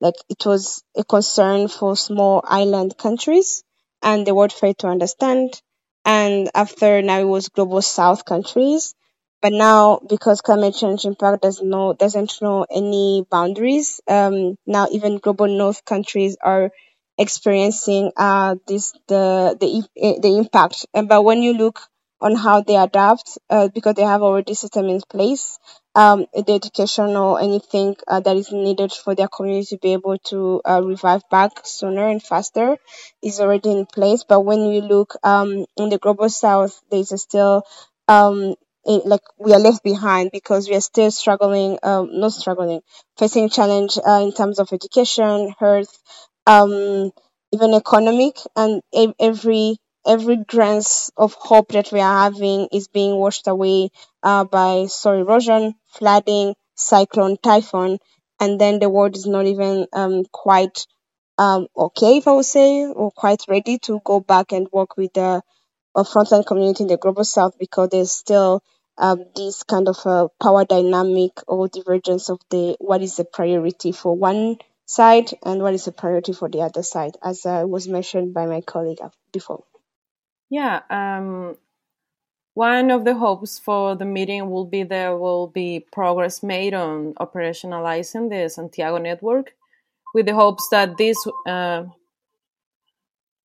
like 0.00 0.16
it 0.28 0.44
was 0.44 0.82
a 0.96 1.04
concern 1.04 1.68
for 1.68 1.96
small 1.96 2.42
island 2.44 2.96
countries, 2.98 3.62
and 4.02 4.26
the 4.26 4.34
world 4.34 4.52
failed 4.52 4.78
to 4.80 4.88
understand. 4.88 5.60
And 6.04 6.50
after 6.54 7.00
now, 7.02 7.20
it 7.20 7.24
was 7.24 7.48
global 7.48 7.80
South 7.82 8.24
countries 8.24 8.94
but 9.42 9.52
now, 9.52 10.00
because 10.08 10.40
climate 10.40 10.74
change 10.74 11.04
impact 11.04 11.42
does 11.42 11.60
no 11.62 11.92
doesn't 11.94 12.40
know 12.40 12.64
any 12.70 13.26
boundaries, 13.30 14.00
um, 14.08 14.56
now 14.66 14.88
even 14.92 15.18
global 15.18 15.48
north 15.48 15.84
countries 15.84 16.36
are 16.42 16.70
experiencing 17.18 18.10
uh 18.16 18.56
this 18.66 18.92
the 19.08 19.56
the 19.60 20.18
the 20.22 20.36
impact. 20.38 20.86
But 20.94 21.22
when 21.22 21.42
you 21.42 21.54
look 21.54 21.80
on 22.20 22.36
how 22.36 22.60
they 22.62 22.76
adapt, 22.76 23.36
uh, 23.50 23.68
because 23.68 23.94
they 23.96 24.02
have 24.04 24.22
already 24.22 24.54
system 24.54 24.88
in 24.88 25.00
place, 25.10 25.58
um, 25.96 26.26
the 26.34 26.52
education 26.54 27.16
or 27.16 27.40
anything 27.40 27.96
uh, 28.06 28.20
that 28.20 28.36
is 28.36 28.52
needed 28.52 28.92
for 28.92 29.14
their 29.16 29.26
community 29.28 29.66
to 29.74 29.78
be 29.78 29.92
able 29.92 30.18
to 30.18 30.60
uh, 30.64 30.80
revive 30.82 31.22
back 31.30 31.50
sooner 31.64 32.06
and 32.08 32.22
faster 32.22 32.76
is 33.22 33.40
already 33.40 33.72
in 33.72 33.86
place. 33.86 34.22
But 34.24 34.40
when 34.40 34.60
you 34.66 34.82
look 34.82 35.14
um, 35.24 35.66
in 35.76 35.88
the 35.88 35.98
global 35.98 36.28
south, 36.28 36.80
there's 36.90 37.12
still 37.20 37.64
um, 38.08 38.54
like 38.84 39.22
we 39.38 39.52
are 39.52 39.60
left 39.60 39.82
behind 39.82 40.30
because 40.32 40.68
we 40.68 40.74
are 40.76 40.80
still 40.80 41.10
struggling, 41.10 41.78
um, 41.82 42.18
not 42.20 42.32
struggling, 42.32 42.80
facing 43.18 43.48
challenge 43.48 43.98
uh, 44.06 44.20
in 44.22 44.32
terms 44.32 44.58
of 44.58 44.72
education, 44.72 45.54
health, 45.58 45.96
um, 46.46 47.10
even 47.52 47.74
economic, 47.74 48.36
and 48.56 48.82
every 49.20 49.76
every 50.06 50.36
grants 50.36 51.10
of 51.16 51.32
hope 51.34 51.68
that 51.68 51.92
we 51.92 52.00
are 52.00 52.24
having 52.30 52.68
is 52.72 52.88
being 52.88 53.16
washed 53.16 53.46
away 53.46 53.90
uh, 54.22 54.44
by 54.44 54.86
soil 54.86 55.20
erosion, 55.20 55.74
flooding, 55.86 56.54
cyclone, 56.74 57.36
typhoon, 57.42 57.98
and 58.40 58.60
then 58.60 58.80
the 58.80 58.88
world 58.90 59.16
is 59.16 59.26
not 59.26 59.46
even 59.46 59.86
um, 59.92 60.24
quite 60.32 60.86
um, 61.38 61.66
okay, 61.76 62.18
if 62.18 62.28
I 62.28 62.32
would 62.32 62.44
say, 62.44 62.84
or 62.86 63.10
quite 63.10 63.42
ready 63.48 63.78
to 63.80 64.00
go 64.04 64.20
back 64.20 64.52
and 64.52 64.68
work 64.72 64.96
with 64.96 65.12
the 65.14 65.42
a 65.94 66.02
frontline 66.02 66.46
community 66.46 66.84
in 66.84 66.88
the 66.88 66.96
global 66.96 67.24
south 67.24 67.58
because 67.58 67.90
there's 67.90 68.12
still 68.12 68.62
um, 68.98 69.24
this 69.34 69.62
kind 69.62 69.88
of 69.88 69.98
a 70.04 70.28
power 70.40 70.64
dynamic 70.64 71.32
or 71.46 71.68
divergence 71.68 72.28
of 72.28 72.40
the 72.50 72.76
what 72.78 73.02
is 73.02 73.16
the 73.16 73.24
priority 73.24 73.92
for 73.92 74.14
one 74.14 74.56
side 74.86 75.30
and 75.44 75.62
what 75.62 75.74
is 75.74 75.84
the 75.84 75.92
priority 75.92 76.32
for 76.32 76.48
the 76.48 76.60
other 76.60 76.82
side, 76.82 77.16
as 77.22 77.46
uh, 77.46 77.64
was 77.66 77.88
mentioned 77.88 78.34
by 78.34 78.46
my 78.46 78.60
colleague 78.60 79.00
before. 79.32 79.64
Yeah, 80.50 80.82
um, 80.90 81.56
one 82.54 82.90
of 82.90 83.04
the 83.04 83.14
hopes 83.14 83.58
for 83.58 83.94
the 83.94 84.04
meeting 84.04 84.50
will 84.50 84.66
be 84.66 84.82
there 84.82 85.16
will 85.16 85.46
be 85.46 85.80
progress 85.80 86.42
made 86.42 86.74
on 86.74 87.14
operationalizing 87.14 88.28
the 88.28 88.50
Santiago 88.50 88.98
network, 88.98 89.54
with 90.14 90.26
the 90.26 90.34
hopes 90.34 90.68
that 90.70 90.98
this. 90.98 91.16
Uh, 91.46 91.84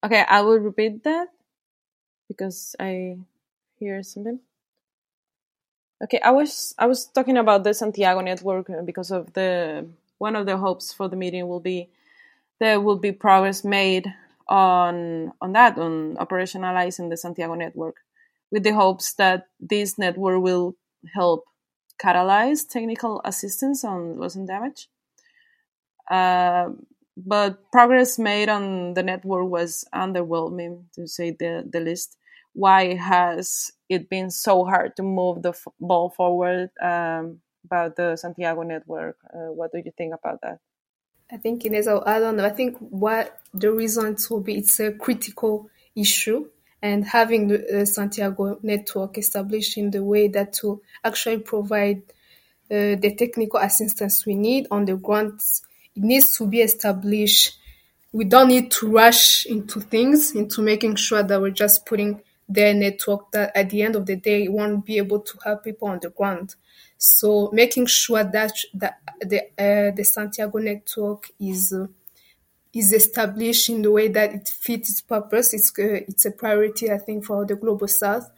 okay, 0.03 0.25
I 0.27 0.41
will 0.41 0.59
repeat 0.59 1.03
that 1.05 1.29
because 2.27 2.75
I 2.79 3.17
hear 3.79 4.03
something. 4.03 4.39
Okay, 6.03 6.19
I 6.23 6.31
was 6.31 6.75
I 6.77 6.85
was 6.85 7.05
talking 7.05 7.37
about 7.37 7.63
the 7.63 7.73
Santiago 7.73 8.21
network 8.21 8.69
uh, 8.69 8.81
because 8.83 9.11
of 9.11 9.33
the 9.33 9.87
one 10.19 10.35
of 10.35 10.45
the 10.45 10.57
hopes 10.57 10.93
for 10.93 11.07
the 11.07 11.15
meeting 11.15 11.47
will 11.47 11.59
be 11.59 11.89
there 12.59 12.79
will 12.79 12.97
be 12.97 13.11
progress 13.11 13.63
made 13.63 14.13
on 14.47 15.33
on 15.41 15.53
that 15.53 15.77
on 15.77 16.15
operationalizing 16.17 17.09
the 17.09 17.17
Santiago 17.17 17.55
network 17.55 17.97
with 18.51 18.63
the 18.63 18.73
hopes 18.73 19.13
that 19.13 19.47
this 19.59 19.97
network 19.97 20.41
will 20.41 20.75
help 21.13 21.45
catalyze 21.99 22.67
technical 22.67 23.21
assistance 23.25 23.83
on 23.83 24.17
loss 24.19 24.35
and 24.35 24.47
damage. 24.47 24.89
Uh, 26.09 26.69
but 27.17 27.71
progress 27.71 28.19
made 28.19 28.49
on 28.49 28.93
the 28.93 29.03
network 29.03 29.49
was 29.49 29.85
underwhelming, 29.93 30.83
to 30.93 31.07
say 31.07 31.31
the, 31.31 31.67
the 31.69 31.79
least. 31.81 32.17
Why 32.53 32.95
has 32.95 33.71
it 33.89 34.09
been 34.09 34.31
so 34.31 34.65
hard 34.65 34.95
to 34.97 35.03
move 35.03 35.43
the 35.43 35.49
f- 35.49 35.67
ball 35.79 36.09
forward 36.09 36.71
um, 36.81 37.41
about 37.65 37.95
the 37.95 38.15
Santiago 38.15 38.63
network? 38.63 39.17
Uh, 39.33 39.51
what 39.53 39.71
do 39.71 39.79
you 39.83 39.91
think 39.97 40.13
about 40.13 40.41
that? 40.41 40.59
I 41.31 41.37
think 41.37 41.65
Inez, 41.65 41.87
I 41.87 42.19
don't 42.19 42.37
know. 42.37 42.45
I 42.45 42.49
think 42.51 42.77
what 42.79 43.39
the 43.53 43.71
reasons 43.71 44.29
will 44.29 44.41
be 44.41 44.57
it's 44.57 44.79
a 44.79 44.91
critical 44.93 45.69
issue 45.95 46.49
and 46.81 47.05
having 47.05 47.47
the 47.49 47.85
Santiago 47.85 48.59
network 48.63 49.17
established 49.17 49.77
in 49.77 49.91
the 49.91 50.03
way 50.03 50.27
that 50.29 50.53
to 50.53 50.81
actually 51.03 51.39
provide 51.39 52.03
uh, 52.71 52.95
the 53.03 53.15
technical 53.17 53.59
assistance 53.59 54.25
we 54.25 54.35
need 54.35 54.67
on 54.71 54.85
the 54.85 54.95
ground, 54.95 55.41
it 55.97 56.03
needs 56.03 56.37
to 56.37 56.47
be 56.47 56.61
established. 56.61 57.57
We 58.13 58.25
don't 58.25 58.49
need 58.49 58.71
to 58.71 58.87
rush 58.89 59.45
into 59.45 59.79
things, 59.81 60.35
into 60.35 60.61
making 60.61 60.95
sure 60.95 61.23
that 61.23 61.41
we're 61.41 61.49
just 61.51 61.85
putting 61.85 62.21
their 62.49 62.73
network 62.73 63.31
that 63.31 63.51
at 63.55 63.69
the 63.69 63.81
end 63.81 63.95
of 63.95 64.05
the 64.05 64.15
day 64.15 64.47
won't 64.47 64.85
be 64.85 64.97
able 64.97 65.19
to 65.19 65.37
help 65.43 65.63
people 65.63 65.89
on 65.89 65.99
the 66.01 66.09
ground. 66.09 66.55
So 66.97 67.49
making 67.53 67.87
sure 67.87 68.23
that 68.23 68.53
that 68.75 68.99
the 69.21 69.39
uh, 69.57 69.91
the 69.95 70.03
Santiago 70.03 70.57
network 70.59 71.29
is 71.39 71.73
uh, 71.73 71.87
is 72.73 72.93
established 72.93 73.69
in 73.69 73.81
the 73.81 73.91
way 73.91 74.07
that 74.09 74.33
it 74.33 74.47
fits 74.47 74.89
its 74.89 75.01
purpose. 75.01 75.53
It's 75.53 75.71
uh, 75.77 76.05
it's 76.07 76.25
a 76.25 76.31
priority, 76.31 76.91
I 76.91 76.97
think, 76.97 77.25
for 77.25 77.45
the 77.45 77.55
global 77.55 77.87
south, 77.87 78.29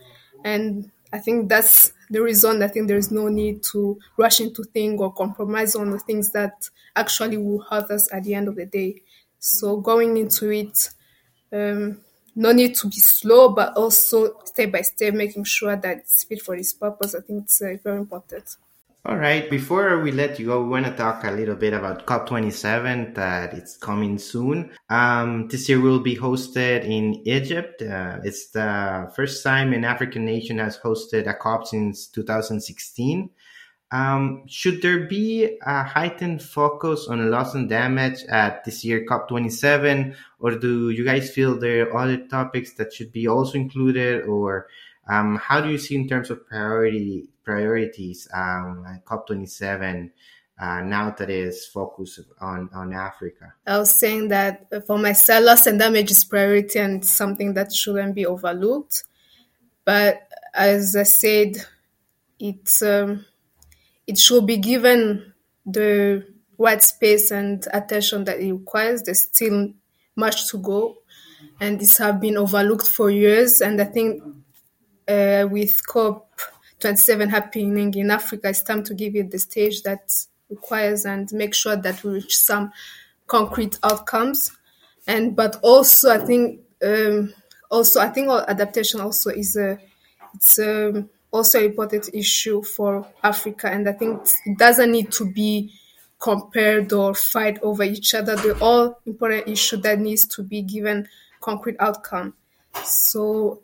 and 0.44 0.92
I 1.12 1.20
think 1.20 1.50
that's 1.50 1.94
the 2.10 2.22
reason. 2.22 2.62
I 2.64 2.68
think 2.68 2.88
there 2.88 2.98
is 2.98 3.12
no 3.12 3.28
need 3.28 3.64
to 3.72 4.00
rush 4.18 4.40
into 4.42 4.64
things 4.64 5.00
or 5.02 5.14
compromise 5.14 5.76
on 5.76 5.92
the 5.92 6.00
things 6.00 6.32
that 6.32 6.70
actually 6.96 7.38
will 7.38 7.62
hurt 7.62 7.90
us 7.92 8.12
at 8.14 8.24
the 8.24 8.34
end 8.34 8.48
of 8.48 8.56
the 8.56 8.66
day. 8.66 9.02
So 9.40 9.78
going 9.78 10.18
into 10.18 10.50
it, 10.52 10.90
um, 11.52 12.02
no 12.36 12.52
need 12.52 12.76
to 12.76 12.88
be 12.88 12.98
slow, 12.98 13.50
but 13.50 13.76
also 13.76 14.40
step 14.46 14.72
by 14.72 14.82
step, 14.82 15.14
making 15.14 15.44
sure 15.46 15.76
that 15.76 15.98
it's 15.98 16.24
fit 16.24 16.42
for 16.42 16.56
its 16.56 16.74
purpose. 16.74 17.16
I 17.16 17.22
think 17.22 17.44
it's 17.44 17.62
uh, 17.62 17.76
very 17.84 17.98
important. 17.98 18.46
All 19.10 19.18
right. 19.18 19.50
Before 19.50 19.98
we 20.02 20.12
let 20.12 20.38
you 20.38 20.46
go, 20.46 20.62
we 20.62 20.70
want 20.70 20.86
to 20.86 20.92
talk 20.92 21.24
a 21.24 21.32
little 21.32 21.56
bit 21.56 21.74
about 21.74 22.06
COP27 22.06 23.16
that 23.16 23.56
it's 23.56 23.76
coming 23.76 24.20
soon. 24.20 24.70
Um, 24.88 25.48
this 25.48 25.68
year 25.68 25.82
will 25.82 26.00
be 26.00 26.16
hosted 26.16 26.84
in 26.86 27.28
Egypt. 27.28 27.82
Uh, 27.82 28.20
it's 28.24 28.52
the 28.52 29.12
first 29.16 29.44
time 29.44 29.74
an 29.74 29.84
African 29.84 30.26
nation 30.26 30.60
has 30.60 30.78
hosted 30.78 31.26
a 31.26 31.34
COP 31.34 31.66
since 31.66 32.06
2016. 32.06 33.32
Um, 33.92 34.44
should 34.48 34.84
there 34.84 35.08
be 35.08 35.58
a 35.66 35.84
heightened 35.84 36.44
focus 36.44 37.08
on 37.10 37.32
loss 37.32 37.56
and 37.56 37.68
damage 37.68 38.24
at 38.26 38.64
this 38.64 38.86
year 38.86 39.08
COP27, 39.10 40.16
or 40.38 40.52
do 40.52 40.92
you 40.92 41.04
guys 41.04 41.32
feel 41.32 41.58
there 41.58 41.90
are 41.90 41.98
other 41.98 42.28
topics 42.28 42.74
that 42.74 42.94
should 42.94 43.12
be 43.12 43.28
also 43.28 43.58
included, 43.58 44.26
or 44.26 44.68
um, 45.10 45.38
how 45.38 45.60
do 45.60 45.70
you 45.70 45.78
see 45.78 45.96
in 45.96 46.08
terms 46.08 46.30
of 46.30 46.48
priority 46.48 47.28
priorities 47.44 48.28
um, 48.32 48.86
COP27 49.06 50.12
uh, 50.62 50.82
now 50.82 51.10
that 51.18 51.30
is 51.32 51.66
focused 51.66 52.20
on, 52.40 52.70
on 52.74 52.94
Africa? 52.94 53.54
I 53.66 53.80
was 53.80 53.96
saying 53.96 54.28
that 54.28 54.68
for 54.86 55.00
myself, 55.00 55.44
loss 55.44 55.66
and 55.66 55.80
damage 55.80 56.12
is 56.12 56.24
priority 56.24 56.78
and 56.78 57.04
something 57.04 57.56
that 57.56 57.74
shouldn't 57.74 58.14
be 58.14 58.28
overlooked. 58.28 59.04
But 59.84 60.30
as 60.54 60.96
I 60.96 61.04
said, 61.04 61.56
it's 62.40 62.84
um, 62.84 63.26
it 64.06 64.20
should 64.20 64.46
be 64.46 64.58
given 64.58 65.34
the 65.66 66.28
right 66.58 66.84
space 66.84 67.32
and 67.32 67.66
attention 67.74 68.26
that 68.26 68.40
it 68.40 68.52
requires. 68.52 69.02
There's 69.02 69.22
still 69.22 69.74
much 70.16 70.50
to 70.50 70.58
go, 70.58 70.98
and 71.60 71.80
this 71.80 71.98
have 71.98 72.22
been 72.22 72.38
overlooked 72.38 72.88
for 72.88 73.10
years. 73.10 73.62
And 73.62 73.82
I 73.82 73.86
think 73.86 74.22
uh, 75.10 75.48
with 75.48 75.82
COP27 75.88 77.30
happening 77.30 77.94
in 77.96 78.12
Africa, 78.12 78.50
it's 78.50 78.62
time 78.62 78.84
to 78.84 78.94
give 78.94 79.16
it 79.16 79.32
the 79.32 79.40
stage 79.40 79.82
that 79.84 80.12
requires 80.50 81.06
and 81.06 81.32
make 81.34 81.54
sure 81.54 81.76
that 81.76 82.04
we 82.04 82.14
reach 82.14 82.38
some 82.38 82.72
concrete 83.28 83.78
outcomes. 83.84 84.52
And 85.08 85.36
but 85.36 85.60
also, 85.64 86.12
I 86.12 86.20
think 86.20 86.62
um, 86.84 87.34
also 87.72 88.00
I 88.00 88.10
think 88.10 88.30
adaptation 88.30 89.02
also 89.02 89.32
is 89.32 89.56
a 89.56 89.80
it's 90.36 90.60
um, 90.60 91.10
also 91.32 91.60
an 91.60 91.66
important 91.66 92.10
issue 92.14 92.62
for 92.62 93.08
Africa, 93.24 93.68
and 93.70 93.90
I 93.90 93.94
think 93.94 94.22
it 94.46 94.58
doesn't 94.58 94.92
need 94.92 95.12
to 95.14 95.32
be 95.32 95.74
compared 96.20 96.92
or 96.94 97.16
fight 97.16 97.58
over 97.64 97.84
each 97.84 98.14
other. 98.14 98.36
They're 98.36 98.62
all 98.62 99.00
important 99.06 99.48
issue 99.48 99.78
that 99.78 100.00
needs 100.00 100.28
to 100.28 100.44
be 100.44 100.62
given 100.62 101.08
concrete 101.40 101.78
outcome. 101.80 102.34
So 102.84 103.62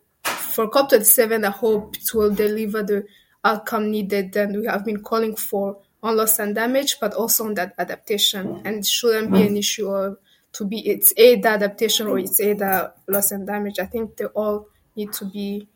for 0.55 0.69
COP27, 0.69 1.45
I 1.45 1.51
hope 1.51 1.97
it 1.97 2.13
will 2.13 2.33
deliver 2.33 2.81
the 2.81 3.05
outcome 3.43 3.91
needed 3.91 4.35
and 4.37 4.57
we 4.57 4.65
have 4.65 4.85
been 4.85 5.03
calling 5.03 5.35
for 5.35 5.77
on 6.01 6.15
loss 6.15 6.39
and 6.39 6.55
damage, 6.55 6.97
but 7.01 7.13
also 7.13 7.45
on 7.45 7.55
that 7.55 7.73
adaptation. 7.77 8.61
And 8.63 8.77
it 8.77 8.85
shouldn't 8.85 9.33
be 9.33 9.45
an 9.45 9.57
issue 9.57 9.89
of 9.89 10.17
to 10.53 10.65
be 10.65 10.79
it's 10.87 11.13
either 11.17 11.49
adaptation 11.49 12.07
or 12.07 12.19
it's 12.19 12.39
either 12.39 12.93
loss 13.07 13.31
and 13.31 13.45
damage. 13.45 13.79
I 13.79 13.85
think 13.85 14.15
they 14.15 14.25
all 14.25 14.67
need 14.95 15.11
to 15.13 15.25
be 15.25 15.67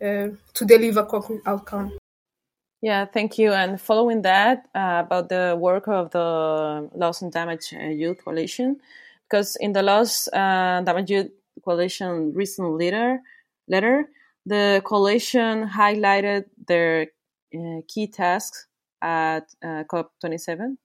uh, 0.00 0.28
to 0.54 0.64
deliver 0.64 1.00
a 1.00 1.06
concrete 1.06 1.42
outcome. 1.44 1.98
Yeah, 2.80 3.06
thank 3.06 3.38
you. 3.38 3.52
And 3.52 3.80
following 3.80 4.22
that, 4.22 4.68
uh, 4.72 5.02
about 5.04 5.28
the 5.28 5.56
work 5.58 5.88
of 5.88 6.12
the 6.12 6.88
Loss 6.94 7.22
and 7.22 7.32
Damage 7.32 7.74
uh, 7.74 7.86
Youth 7.86 8.24
Coalition, 8.24 8.78
because 9.24 9.56
in 9.56 9.72
the 9.72 9.82
Loss 9.82 10.28
uh, 10.28 10.82
Damage 10.84 11.10
Youth 11.10 11.30
Coalition 11.64 12.32
recent 12.34 12.70
letter, 12.78 13.18
letter, 13.66 14.08
the 14.48 14.82
coalition 14.84 15.68
highlighted 15.68 16.44
their 16.66 17.08
uh, 17.54 17.80
key 17.86 18.06
tasks 18.08 18.66
at 19.02 19.46
uh, 19.62 19.84
COP27. 19.84 20.76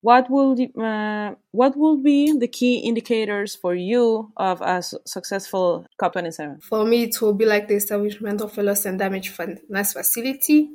What 0.00 0.28
will 0.30 0.56
uh, 0.82 1.34
what 1.52 1.76
will 1.76 1.96
be 1.96 2.36
the 2.36 2.48
key 2.48 2.78
indicators 2.78 3.54
for 3.54 3.74
you 3.74 4.32
of 4.36 4.60
a 4.60 4.82
successful 4.82 5.86
COP27? 6.00 6.62
For 6.62 6.84
me, 6.84 7.04
it 7.04 7.20
will 7.22 7.34
be 7.34 7.46
like 7.46 7.68
the 7.68 7.74
establishment 7.74 8.40
of 8.40 8.56
a 8.58 8.62
loss 8.62 8.84
and 8.84 8.98
damage 8.98 9.28
finance 9.28 9.92
facility, 9.92 10.70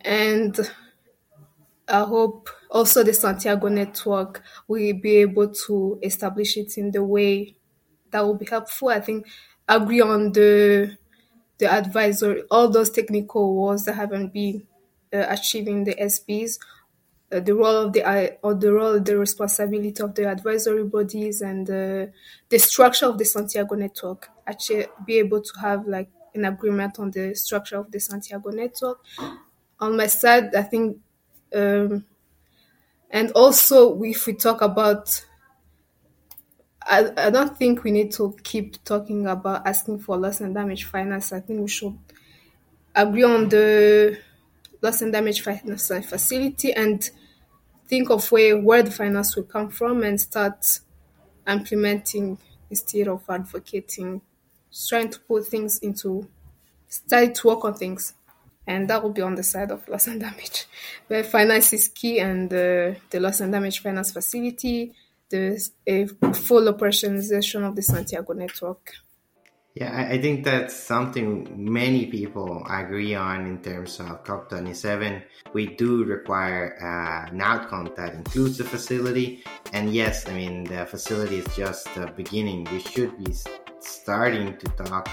and 0.00 0.58
I 1.88 2.04
hope 2.04 2.48
also 2.70 3.02
the 3.02 3.12
Santiago 3.12 3.68
network 3.68 4.42
will 4.68 4.92
be 4.94 5.16
able 5.16 5.52
to 5.66 5.98
establish 6.02 6.56
it 6.56 6.78
in 6.78 6.90
the 6.92 7.02
way 7.04 7.56
that 8.10 8.20
will 8.24 8.36
be 8.36 8.46
helpful. 8.46 8.88
I 8.88 9.00
think 9.00 9.26
agree 9.68 10.00
on 10.00 10.32
the 10.32 10.96
the 11.60 11.72
advisory, 11.72 12.44
all 12.50 12.68
those 12.70 12.90
technical 12.90 13.54
works 13.56 13.84
that 13.84 13.94
haven't 13.94 14.32
been 14.34 14.66
uh, 15.14 15.26
achieving 15.28 15.84
the 15.84 15.94
SBs, 16.00 16.58
uh, 17.32 17.40
the 17.40 17.54
role 17.54 17.76
of 17.86 17.92
the 17.92 18.02
uh, 18.04 18.28
or 18.42 18.54
the 18.54 18.72
role, 18.72 18.98
the 19.00 19.16
responsibility 19.18 20.02
of 20.02 20.14
the 20.14 20.28
advisory 20.28 20.84
bodies, 20.84 21.42
and 21.42 21.70
uh, 21.70 22.06
the 22.48 22.58
structure 22.58 23.06
of 23.06 23.18
the 23.18 23.24
Santiago 23.24 23.76
network. 23.76 24.30
Actually, 24.46 24.86
be 25.06 25.18
able 25.18 25.40
to 25.40 25.52
have 25.60 25.86
like 25.86 26.10
an 26.34 26.44
agreement 26.44 26.98
on 26.98 27.10
the 27.12 27.34
structure 27.34 27.76
of 27.78 27.90
the 27.92 28.00
Santiago 28.00 28.50
network. 28.50 28.98
On 29.80 29.96
my 29.96 30.06
side, 30.08 30.54
I 30.54 30.62
think, 30.62 30.98
um, 31.54 32.04
and 33.10 33.30
also 33.32 34.00
if 34.02 34.26
we 34.26 34.34
talk 34.34 34.62
about 34.62 35.24
I, 36.82 37.10
I 37.16 37.30
don't 37.30 37.56
think 37.56 37.84
we 37.84 37.90
need 37.90 38.12
to 38.12 38.36
keep 38.42 38.82
talking 38.84 39.26
about 39.26 39.66
asking 39.66 40.00
for 40.00 40.16
loss 40.16 40.40
and 40.40 40.54
damage 40.54 40.84
finance. 40.84 41.32
I 41.32 41.40
think 41.40 41.60
we 41.60 41.68
should 41.68 41.98
agree 42.94 43.22
on 43.22 43.48
the 43.48 44.18
loss 44.80 45.02
and 45.02 45.12
damage 45.12 45.42
finance 45.42 45.88
facility 45.88 46.72
and 46.72 47.08
think 47.86 48.10
of 48.10 48.30
where 48.32 48.58
where 48.58 48.82
the 48.82 48.90
finance 48.90 49.36
will 49.36 49.44
come 49.44 49.68
from 49.68 50.02
and 50.02 50.20
start 50.20 50.80
implementing 51.46 52.38
instead 52.70 53.08
of 53.08 53.22
advocating 53.28 54.22
trying 54.88 55.10
to 55.10 55.18
put 55.20 55.46
things 55.46 55.78
into, 55.78 56.28
start 56.88 57.34
to 57.34 57.46
work 57.48 57.64
on 57.64 57.74
things. 57.74 58.14
And 58.66 58.88
that 58.88 59.02
will 59.02 59.10
be 59.10 59.22
on 59.22 59.34
the 59.34 59.42
side 59.42 59.70
of 59.70 59.88
loss 59.88 60.06
and 60.06 60.20
damage, 60.20 60.66
where 61.08 61.24
finance 61.24 61.72
is 61.72 61.88
key 61.88 62.20
and 62.20 62.52
uh, 62.52 62.94
the 63.10 63.18
loss 63.18 63.40
and 63.40 63.52
damage 63.52 63.80
finance 63.80 64.12
facility, 64.12 64.92
the 65.30 65.68
a 65.86 66.06
full 66.06 66.72
operationalization 66.72 67.66
of 67.66 67.76
the 67.76 67.82
Santiago 67.82 68.32
network. 68.32 68.92
Yeah, 69.74 69.92
I, 69.92 70.14
I 70.14 70.20
think 70.20 70.44
that's 70.44 70.74
something 70.74 71.46
many 71.56 72.06
people 72.06 72.66
agree 72.68 73.14
on 73.14 73.46
in 73.46 73.62
terms 73.62 74.00
of 74.00 74.24
COP27. 74.24 75.22
We 75.52 75.68
do 75.76 76.04
require 76.04 76.76
uh, 76.82 77.30
an 77.30 77.40
outcome 77.40 77.92
that 77.96 78.14
includes 78.14 78.58
the 78.58 78.64
facility. 78.64 79.44
And 79.72 79.94
yes, 79.94 80.28
I 80.28 80.32
mean, 80.32 80.64
the 80.64 80.86
facility 80.86 81.38
is 81.38 81.56
just 81.56 81.86
the 81.94 82.08
beginning. 82.16 82.66
We 82.72 82.80
should 82.80 83.16
be 83.24 83.32
starting 83.78 84.58
to 84.58 84.66
talk 84.70 85.08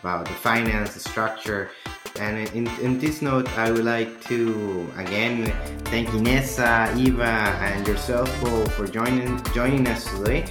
about 0.00 0.26
the 0.26 0.34
finance, 0.34 0.94
the 0.94 1.00
structure. 1.00 1.70
And 2.18 2.48
in, 2.54 2.66
in 2.80 2.98
this 2.98 3.22
note, 3.22 3.48
I 3.58 3.70
would 3.70 3.84
like 3.84 4.22
to 4.24 4.90
again 4.96 5.52
thank 5.84 6.08
Ineza, 6.08 6.96
Eva, 6.96 7.24
and 7.24 7.86
yourself, 7.86 8.28
Paul, 8.40 8.66
for 8.66 8.86
joining 8.86 9.42
joining 9.54 9.86
us 9.86 10.04
today 10.10 10.46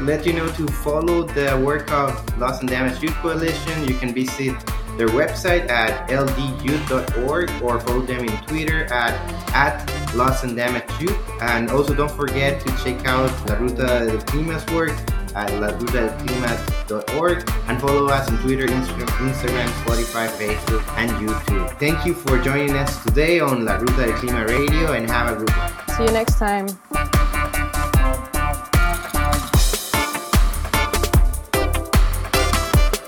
let 0.00 0.26
you 0.26 0.32
know 0.32 0.48
to 0.52 0.66
follow 0.66 1.22
the 1.22 1.60
work 1.64 1.90
of 1.92 2.38
Loss 2.38 2.60
and 2.60 2.68
Damage 2.68 3.02
Youth 3.02 3.14
Coalition. 3.16 3.86
You 3.86 3.94
can 3.94 4.12
visit 4.12 4.54
their 4.96 5.08
website 5.08 5.68
at 5.70 6.08
ldyouth.org 6.08 7.50
or 7.62 7.80
follow 7.80 8.02
them 8.02 8.24
in 8.24 8.36
Twitter 8.46 8.84
at, 8.92 9.14
at 9.54 10.14
Loss 10.14 10.44
and 10.44 10.56
Damage 10.56 10.90
Youth. 11.00 11.16
And 11.40 11.70
also 11.70 11.94
don't 11.94 12.10
forget 12.10 12.60
to 12.62 12.68
check 12.82 13.04
out 13.06 13.30
La 13.48 13.56
Ruta 13.56 14.06
del 14.06 14.20
Clima's 14.22 14.66
work 14.66 14.92
at 15.34 15.50
larutadelclima.org 15.50 17.50
and 17.68 17.80
follow 17.80 18.06
us 18.08 18.28
on 18.30 18.38
Twitter, 18.38 18.66
Instagram, 18.66 19.08
Instagram, 19.30 19.68
Spotify, 19.84 20.28
Facebook, 20.28 20.86
and 20.98 21.10
YouTube. 21.12 21.78
Thank 21.78 22.04
you 22.06 22.14
for 22.14 22.38
joining 22.38 22.76
us 22.76 23.02
today 23.02 23.40
on 23.40 23.64
La 23.64 23.76
Ruta 23.76 23.96
del 23.96 24.12
Clima 24.12 24.46
Radio 24.46 24.92
and 24.92 25.08
have 25.08 25.32
a 25.32 25.36
good 25.38 25.50
one. 25.50 25.72
See 25.96 26.04
you 26.04 26.12
next 26.12 26.38
time. 26.38 26.68